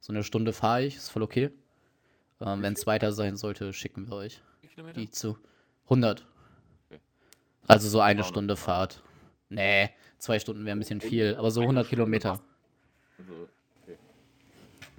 [0.01, 1.51] So eine Stunde fahre ich, ist voll okay.
[2.41, 5.01] Ähm, Wenn es weiter sein sollte, schicken wir euch Wie viele Kilometer?
[5.01, 5.39] die zu
[5.85, 6.27] 100.
[6.89, 7.01] Okay.
[7.67, 9.03] Also so eine 200 Stunde Fahrt.
[9.49, 12.41] Nee, zwei Stunden wäre ein bisschen viel, aber so eine 100 Stunde Kilometer.
[13.19, 13.49] Also,
[13.83, 13.99] okay.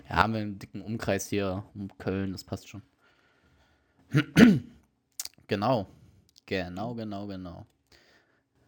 [0.09, 2.81] Ja, haben wir einen dicken Umkreis hier um Köln, das passt schon.
[5.47, 5.87] genau.
[6.45, 7.65] Genau, genau, genau.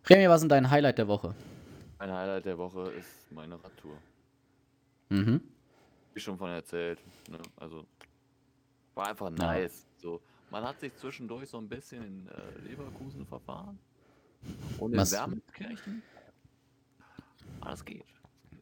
[0.07, 1.34] Remy, was ist denn dein Highlight der Woche?
[1.99, 3.97] Mein Highlight der Woche ist meine Radtour.
[5.09, 5.41] Mhm.
[6.13, 6.99] Wie schon von erzählt.
[7.30, 7.39] Ne?
[7.57, 7.86] Also
[8.95, 9.35] war einfach Ja.
[9.53, 9.85] nice.
[9.97, 13.79] So, man hat sich zwischendurch so ein bisschen in äh, Leverkusen verfahren.
[14.79, 16.01] Und in Was- Wermelskirchen.
[17.61, 18.05] Aber das geht.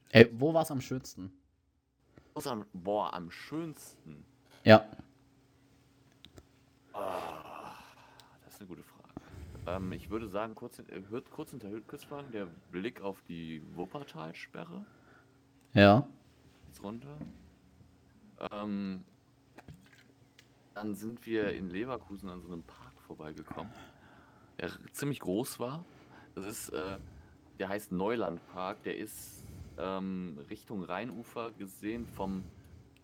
[0.09, 1.32] Ey, wo war es am schönsten?
[2.45, 4.23] Am, boah, am schönsten.
[4.63, 4.86] Ja.
[6.93, 7.75] Ah,
[8.45, 9.09] das ist eine gute Frage.
[9.67, 14.86] Ähm, ich würde sagen, kurz, äh, hört kurz hinter Hüttgeswagen, der Blick auf die Wuppertalsperre.
[15.73, 16.07] Ja.
[16.67, 17.17] Jetzt runter.
[18.51, 19.03] Ähm,
[20.80, 23.71] dann sind wir in Leverkusen an so einem Park vorbeigekommen,
[24.57, 25.84] der ziemlich groß war.
[26.36, 26.97] Das ist, äh,
[27.59, 28.82] der heißt Neulandpark.
[28.84, 29.43] Der ist
[29.77, 32.45] ähm, Richtung Rheinufer gesehen vom,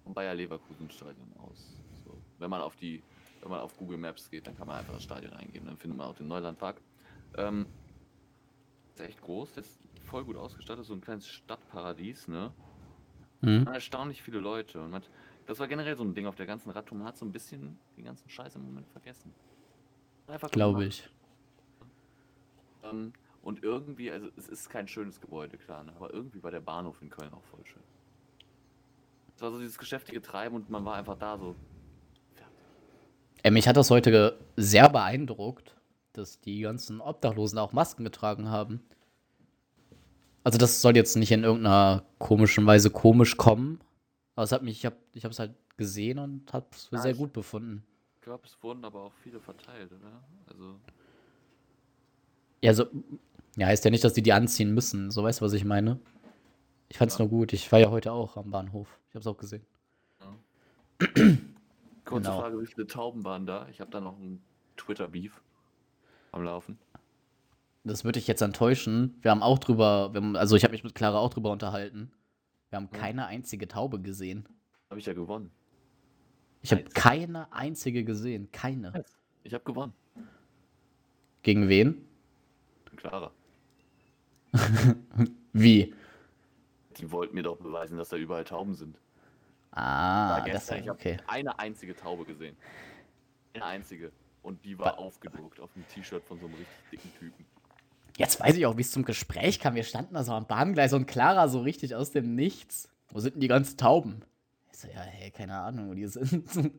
[0.03, 1.76] vom Bayer Leverkusen Stadion aus.
[2.05, 3.03] So, wenn man auf die,
[3.41, 5.97] wenn man auf Google Maps geht, dann kann man einfach das Stadion eingeben, dann findet
[5.97, 6.80] man auch den Neulandpark.
[7.36, 7.65] Ähm,
[8.93, 12.53] ist echt groß, der ist voll gut ausgestattet, so ein kleines Stadtparadies, ne?
[13.41, 13.67] Mhm.
[13.67, 14.82] erstaunlich viele Leute.
[14.82, 15.09] Und man, hat-
[15.46, 16.98] das war generell so ein Ding auf der ganzen Radtour.
[16.98, 19.34] Man hat so ein bisschen den ganzen Scheiß im Moment vergessen.
[20.28, 21.08] Einfach Glaube ich.
[22.84, 25.93] Ähm, und irgendwie, also es ist kein schönes Gebäude, klar, ne?
[25.96, 27.84] aber irgendwie war der Bahnhof in Köln auch voll schön.
[29.36, 31.56] Es war so dieses geschäftige Treiben und man war einfach da so.
[33.43, 35.76] Ey, mich hat das heute sehr beeindruckt,
[36.14, 38.82] dass die ganzen Obdachlosen auch Masken getragen haben.
[40.43, 43.80] Also das soll jetzt nicht in irgendeiner komischen Weise komisch kommen.
[44.36, 47.01] Aber es hat mich, ich habe ich es halt gesehen und habe es für Ja,
[47.01, 47.86] sehr ich- gut befunden.
[48.15, 50.23] Ich glaube, es wurden aber auch viele verteilt, oder?
[50.47, 50.79] Also,
[52.63, 52.86] Ja, so,
[53.55, 55.11] ja, heißt ja nicht, dass die die anziehen müssen.
[55.11, 55.99] So weißt du, was ich meine?
[56.89, 57.23] Ich fand's Ja.
[57.25, 57.53] nur gut.
[57.53, 58.99] Ich war ja heute auch am Bahnhof.
[59.09, 59.65] Ich hab's auch gesehen.
[60.99, 61.45] kurze
[62.05, 62.39] Genau.
[62.39, 63.67] Frage: Wie viele Tauben waren da?
[63.69, 64.41] Ich habe da noch ein
[64.77, 65.41] Twitter-Beef
[66.31, 66.79] am Laufen.
[67.83, 69.15] Das würde ich jetzt enttäuschen.
[69.21, 72.11] Wir haben auch drüber, also ich habe mich mit Clara auch drüber unterhalten.
[72.76, 72.99] Wir haben Ja.
[72.99, 74.45] keine einzige Taube gesehen.
[74.89, 75.49] Habe ich ja gewonnen.
[76.61, 78.51] Ich habe keine einzige gesehen.
[78.51, 79.05] Keine.
[79.43, 79.93] Ich habe gewonnen.
[81.41, 82.05] Gegen wen?
[82.97, 83.32] Clara.
[85.53, 85.93] Wie?
[86.97, 88.99] Die wollten mir doch beweisen, dass da überall Tauben sind.
[89.71, 91.17] Ah, War das gestern, ich okay.
[91.28, 92.57] eine einzige Taube gesehen.
[93.53, 94.11] Eine einzige.
[94.43, 97.45] Und die war aufgedruckt auf dem T-Shirt von so einem richtig dicken Typen.
[98.18, 99.76] Jetzt weiß ich auch, wie es zum Gespräch kam.
[99.76, 102.88] Wir standen da so am Bahngleis und Clara so richtig aus dem Nichts.
[103.09, 104.22] Wo sind denn die ganzen Tauben?
[104.72, 106.47] Ich so, ja, hey, keine Ahnung, wo die sind.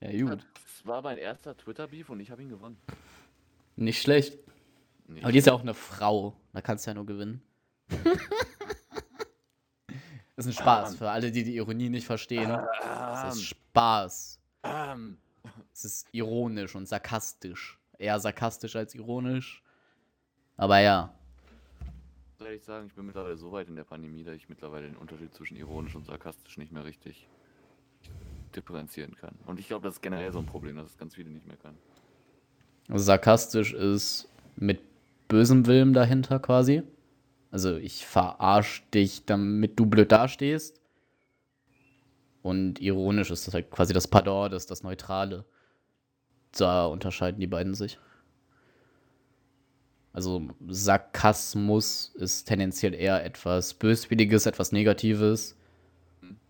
[0.00, 0.38] ja, gut.
[0.54, 2.78] Das war mein erster Twitter-Beef und ich habe ihn gewonnen.
[3.76, 4.38] Nicht schlecht.
[5.06, 6.34] Nee, Aber die ist ja auch eine Frau.
[6.52, 7.42] Da kannst du ja nur gewinnen.
[10.36, 10.98] ist ein Spaß Ähm.
[10.98, 12.48] für alle, die die Ironie nicht verstehen.
[12.48, 14.40] Das ähm, ist Spaß.
[14.64, 15.18] ähm,
[15.72, 17.78] Es ist ironisch und sarkastisch.
[17.98, 19.62] Eher sarkastisch als ironisch.
[20.56, 21.12] Aber ja.
[22.54, 25.34] Ich sagen, ich bin mittlerweile so weit in der Pandemie, dass ich mittlerweile den Unterschied
[25.34, 27.26] zwischen ironisch und sarkastisch nicht mehr richtig
[28.54, 29.34] differenzieren kann.
[29.46, 31.56] Und ich glaube, das ist generell so ein Problem, dass es ganz viele nicht mehr
[31.56, 31.78] können.
[32.88, 34.80] Also sarkastisch ist mit
[35.28, 36.82] bösem Willen dahinter quasi.
[37.50, 40.80] Also ich verarsch dich, damit du blöd dastehst.
[42.42, 45.44] Und ironisch ist das halt quasi das Pardon, das das Neutrale.
[46.52, 47.98] Da unterscheiden die beiden sich.
[50.12, 55.56] Also Sarkasmus ist tendenziell eher etwas Böswilliges, etwas Negatives.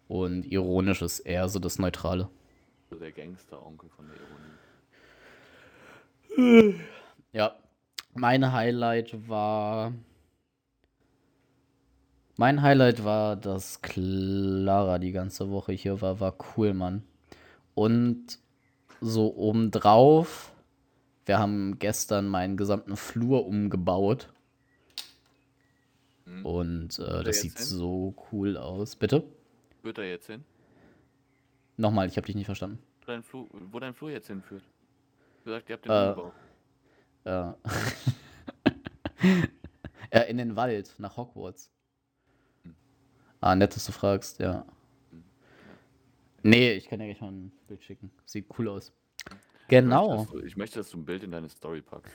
[0.06, 2.28] Und ironisch ist eher so das Neutrale.
[2.90, 4.16] So der Gangster-Onkel von der
[6.38, 6.80] Ironie.
[7.32, 7.56] Ja,
[8.14, 9.92] mein Highlight war.
[12.36, 17.02] Mein Highlight war, dass Clara die ganze Woche hier war, war cool, Mann.
[17.74, 18.38] Und
[19.00, 20.52] so obendrauf,
[21.26, 24.32] wir haben gestern meinen gesamten Flur umgebaut.
[26.24, 26.44] Hm.
[26.44, 27.66] Und äh, das sieht hin?
[27.66, 28.96] so cool aus.
[28.96, 29.24] Bitte?
[29.82, 30.44] Führt er jetzt hin?
[31.76, 32.78] Nochmal, ich habe dich nicht verstanden.
[33.00, 34.62] Wo dein, Flur, wo dein Flur jetzt hinführt?
[35.44, 36.32] Du sagst, ihr habt den Äh, umgebaut.
[37.24, 37.56] Ja.
[40.12, 41.70] ja, in den Wald, nach Hogwarts.
[43.40, 44.64] Ah, nett, dass du fragst, ja.
[46.46, 48.10] Nee, ich kann dir gleich mal ein Bild schicken.
[48.24, 48.92] Sieht cool aus.
[49.24, 50.26] Ich möchte, Genau.
[50.30, 52.12] du, ich möchte, dass du ein Bild in deine Story packst.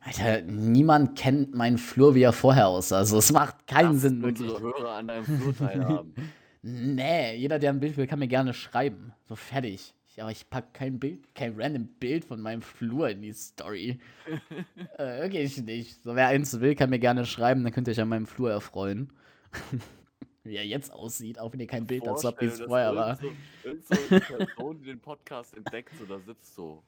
[0.00, 2.98] Alter, niemand kennt meinen Flur, wie er vorher aussah.
[2.98, 6.14] Also es macht keinen Lass Sinn, unsere Hörer an deinem Flur teilhaben.
[6.66, 9.12] Nee, jeder, der ein Bild will, kann mir gerne schreiben.
[9.28, 9.92] So fertig.
[10.08, 13.98] Ich- Aber ich pack kein Bild, kein random Bild von meinem Flur in die Story.
[14.98, 16.02] äh, wirklich nicht.
[16.02, 18.50] So, wer eins will, kann mir gerne schreiben, dann könnt ihr euch an meinem Flur
[18.50, 19.12] erfreuen.
[20.44, 23.18] wie er jetzt aussieht, auch wenn ihr kein Bild dazu habt, wie es vorher war.
[23.22, 26.82] irgend so, irgend so eine Person, die den Podcast entdeckt, so da sitzt so.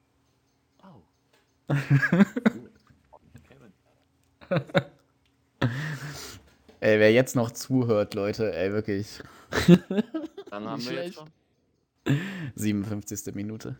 [0.83, 1.01] Au.
[3.47, 3.73] Kevin.
[6.79, 9.19] Ey, wer jetzt noch zuhört, Leute, ey, wirklich.
[10.51, 11.31] Dann haben Nicht wir jetzt schon.
[12.55, 13.33] 57.
[13.33, 13.75] Minute.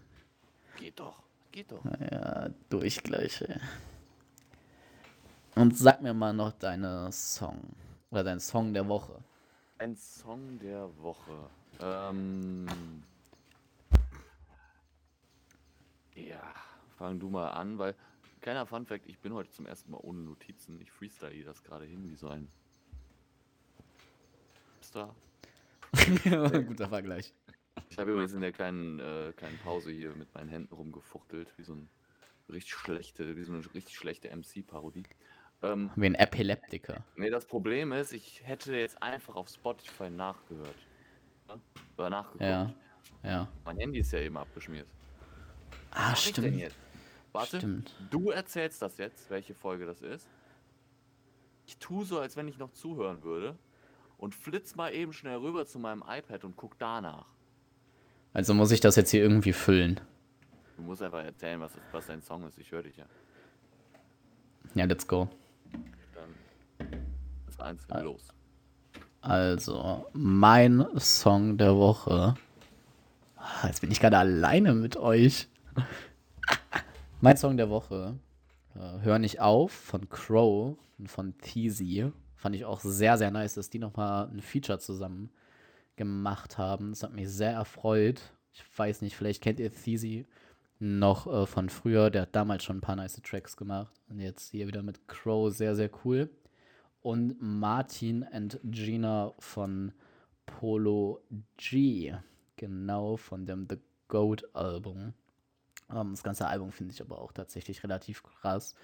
[0.77, 1.21] Geht doch,
[1.51, 1.83] geht doch.
[2.11, 3.59] Ja, durch gleich, ey.
[5.55, 7.61] Und sag mir mal noch deine Song.
[8.09, 9.19] Oder dein Song der Woche.
[9.79, 11.49] Ein Song der Woche.
[11.79, 12.65] Ähm.
[16.15, 16.41] Ja,
[16.97, 17.93] fang du mal an, weil
[18.41, 20.81] kleiner Funfact, ich bin heute zum ersten Mal ohne Notizen.
[20.81, 22.47] Ich freestyle das gerade hin wie so ein
[24.81, 25.15] Star.
[26.23, 27.35] Guter Vergleich.
[27.91, 31.63] Ich habe übrigens in der kleinen, äh, kleinen Pause hier mit meinen Händen rumgefuchtelt, wie
[31.63, 31.87] so ein
[32.49, 35.03] richtig schlechte, wie so eine richtig schlechte MC-Parodie.
[35.63, 37.03] Ähm, Wie ein Epileptiker.
[37.15, 40.75] nee, das Problem ist, ich hätte jetzt einfach auf Spotify nachgehört.
[41.47, 41.59] Ne?
[41.97, 42.41] Oder nachgeguckt.
[42.41, 42.73] Ja.
[43.23, 43.47] Ja.
[43.65, 44.87] Mein Handy ist ja eben abgeschmiert.
[45.91, 46.75] Ah, Was stimmt.
[47.31, 47.93] Warte, Stimmt.
[48.09, 50.27] du erzählst das jetzt, welche Folge das ist.
[51.65, 53.57] Ich tue so, als wenn ich noch zuhören würde.
[54.17, 57.25] Und flitz mal eben schnell rüber zu meinem iPad und guck danach.
[58.33, 59.99] Also muss ich das jetzt hier irgendwie füllen.
[60.77, 62.57] Du musst einfach erzählen, was, was dein Song ist.
[62.57, 63.05] Ich höre dich ja.
[64.73, 65.29] Ja, let's go.
[67.57, 67.59] Das
[67.89, 67.99] Ah.
[68.01, 68.27] los.
[69.21, 72.35] Also, mein Song der Woche.
[73.35, 75.47] Ah, Jetzt bin ich gerade alleine mit euch.
[77.21, 78.15] Mein Song der Woche.
[78.75, 82.11] Äh, Hör nicht auf von Crow und von Teasy.
[82.35, 85.31] Fand ich auch sehr, sehr nice, dass die nochmal ein Feature zusammen
[85.95, 86.91] gemacht haben.
[86.91, 88.21] Das hat mich sehr erfreut.
[88.53, 90.25] Ich weiß nicht, vielleicht kennt ihr Teasy
[90.79, 92.11] noch äh, von früher.
[92.11, 93.91] Der hat damals schon ein paar nice Tracks gemacht.
[94.09, 96.29] Und jetzt hier wieder mit Crow sehr, sehr cool
[97.07, 99.93] und Martin and Gina von
[100.45, 101.21] Polo
[101.55, 102.13] G.
[102.57, 103.77] Genau, von dem The
[104.09, 105.13] Goat Album.
[105.89, 108.75] Ähm, das ganze Album finde ich aber auch tatsächlich relativ krass.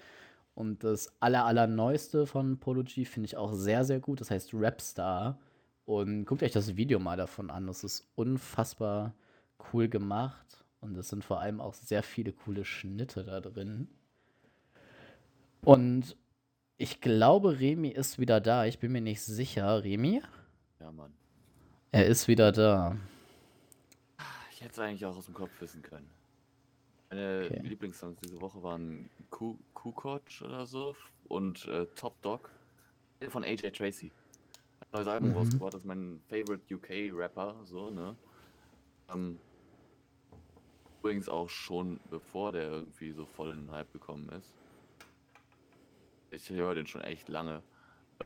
[0.54, 4.22] Und das aller, allerneueste von Polo G finde ich auch sehr, sehr gut.
[4.22, 5.38] Das heißt Rapstar.
[5.84, 7.66] Und guckt euch das Video mal davon an.
[7.66, 9.12] Das ist unfassbar
[9.70, 10.64] cool gemacht.
[10.80, 13.86] Und es sind vor allem auch sehr viele coole Schnitte da drin.
[15.60, 16.16] Und
[16.76, 18.64] ich glaube, Remi ist wieder da.
[18.66, 19.82] Ich bin mir nicht sicher.
[19.84, 20.22] Remi?
[20.80, 21.12] Ja, Mann.
[21.92, 22.96] Er ist wieder da.
[24.50, 26.08] Ich hätte es eigentlich auch aus dem Kopf wissen können.
[27.10, 27.60] Meine Okay.
[27.62, 30.96] Lieblingssongs diese Woche waren Ku- Kukoc oder so
[31.28, 32.50] und äh, Top Dog
[33.28, 34.10] von AJ Tracy.
[34.80, 35.36] Ein neues Album Mhm.
[35.36, 38.16] rausgebracht, das ist mein favorite UK-Rapper, so, ne?
[39.12, 39.38] Ähm,
[41.00, 44.52] übrigens auch schon bevor der irgendwie so voll in den Hype gekommen ist.
[46.34, 47.62] Ich höre den schon echt lange.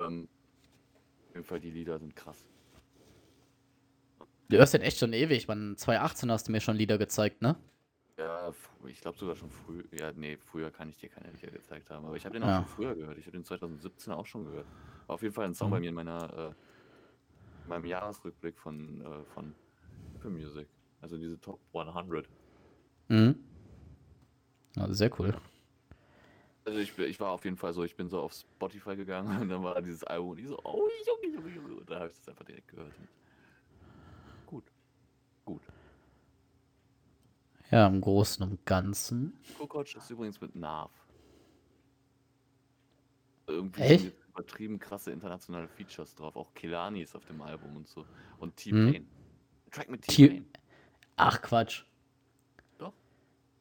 [0.00, 0.28] Ähm,
[1.28, 2.44] auf jeden Fall, die Lieder sind krass.
[4.48, 5.46] Du hörst den echt schon ewig.
[5.46, 7.56] Man, 2018 hast du mir schon Lieder gezeigt, ne?
[8.18, 8.52] Ja,
[8.86, 9.84] ich glaube sogar schon früh.
[9.92, 12.06] Ja, nee, früher kann ich dir keine Lieder gezeigt haben.
[12.06, 12.56] Aber ich habe den auch Ja.
[12.56, 13.18] schon früher gehört.
[13.18, 14.66] Ich habe den 2017 auch schon gehört.
[15.06, 15.82] War auf jeden Fall ein Song bei Mhm.
[15.82, 16.46] mir in meiner, äh,
[17.64, 19.54] in meinem Jahresrückblick von, äh, von
[20.14, 20.66] Apple Music.
[21.02, 22.28] Also diese Top 100.
[23.08, 23.36] Mhm.
[24.76, 25.34] Ja, sehr cool.
[26.68, 29.48] Also ich, ich war auf jeden Fall so, ich bin so auf Spotify gegangen und
[29.48, 31.74] dann war dieses Album und ich so, oh Junge, Junge, Junge.
[31.76, 32.92] Und da habe ich das einfach direkt gehört.
[34.46, 34.64] Gut.
[35.46, 35.62] Gut.
[37.70, 39.32] Ja, im Großen und Ganzen.
[39.56, 40.90] Kokotsch ist übrigens mit Nav.
[43.46, 44.00] Irgendwie Echt?
[44.02, 46.36] sind jetzt übertrieben krasse internationale Features drauf.
[46.36, 48.04] Auch Kelani ist auf dem Album und so.
[48.40, 48.92] Und Mhm.
[48.92, 49.08] T-Pain.
[49.70, 50.46] Track mit T- T-Pain.
[51.16, 51.84] Ach, Quatsch.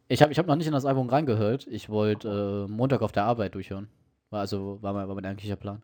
[0.09, 1.67] Ich habe ich hab noch nicht in das Album reingehört.
[1.67, 3.89] Ich wollte äh, Montag auf der Arbeit durchhören.
[4.29, 5.83] War also war mein, war mein eigentlicher Plan.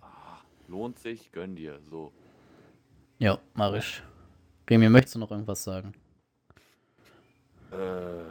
[0.00, 1.80] Ah, lohnt sich, gönn dir.
[1.88, 2.12] So.
[3.18, 4.02] Ja, mach ich.
[4.68, 5.94] Remi, möchtest du noch irgendwas sagen?
[7.72, 8.22] Äh,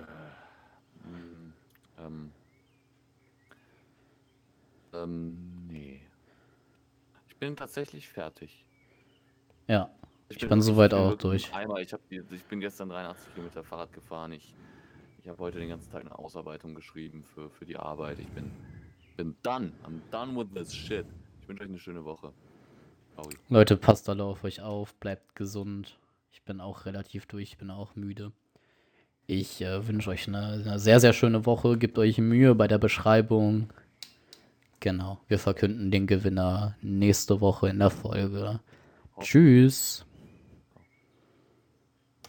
[1.04, 1.54] mm,
[2.00, 2.32] ähm,
[4.94, 6.02] ähm, nee.
[7.28, 8.66] Ich bin tatsächlich fertig.
[9.68, 9.90] Ja,
[10.30, 11.54] Ich bin wirklich- soweit bin auch durch.
[11.54, 11.80] Eimer.
[11.80, 14.32] Ich, hab, ich bin gestern 83 Kilometer Fahrrad gefahren.
[14.32, 14.54] Ich,
[15.22, 18.20] ich habe heute den ganzen Tag eine Ausarbeitung geschrieben für, für die Arbeit.
[18.20, 18.52] Ich bin,
[19.18, 19.72] bin done.
[19.84, 21.06] I'm done with this shit.
[21.42, 22.32] Ich wünsche euch eine schöne Woche.
[23.18, 23.34] Aui.
[23.50, 25.98] Leute, passt alle auf euch auf, bleibt gesund.
[26.32, 28.32] Ich bin auch relativ durch, ich bin auch müde.
[29.26, 31.78] Ich äh, wünsche euch eine, eine sehr, sehr schöne Woche.
[31.78, 33.70] Gebt euch Mühe bei der Beschreibung.
[34.80, 38.60] Genau, wir verkünden den Gewinner nächste Woche in der Folge.
[39.20, 40.06] Tschüss.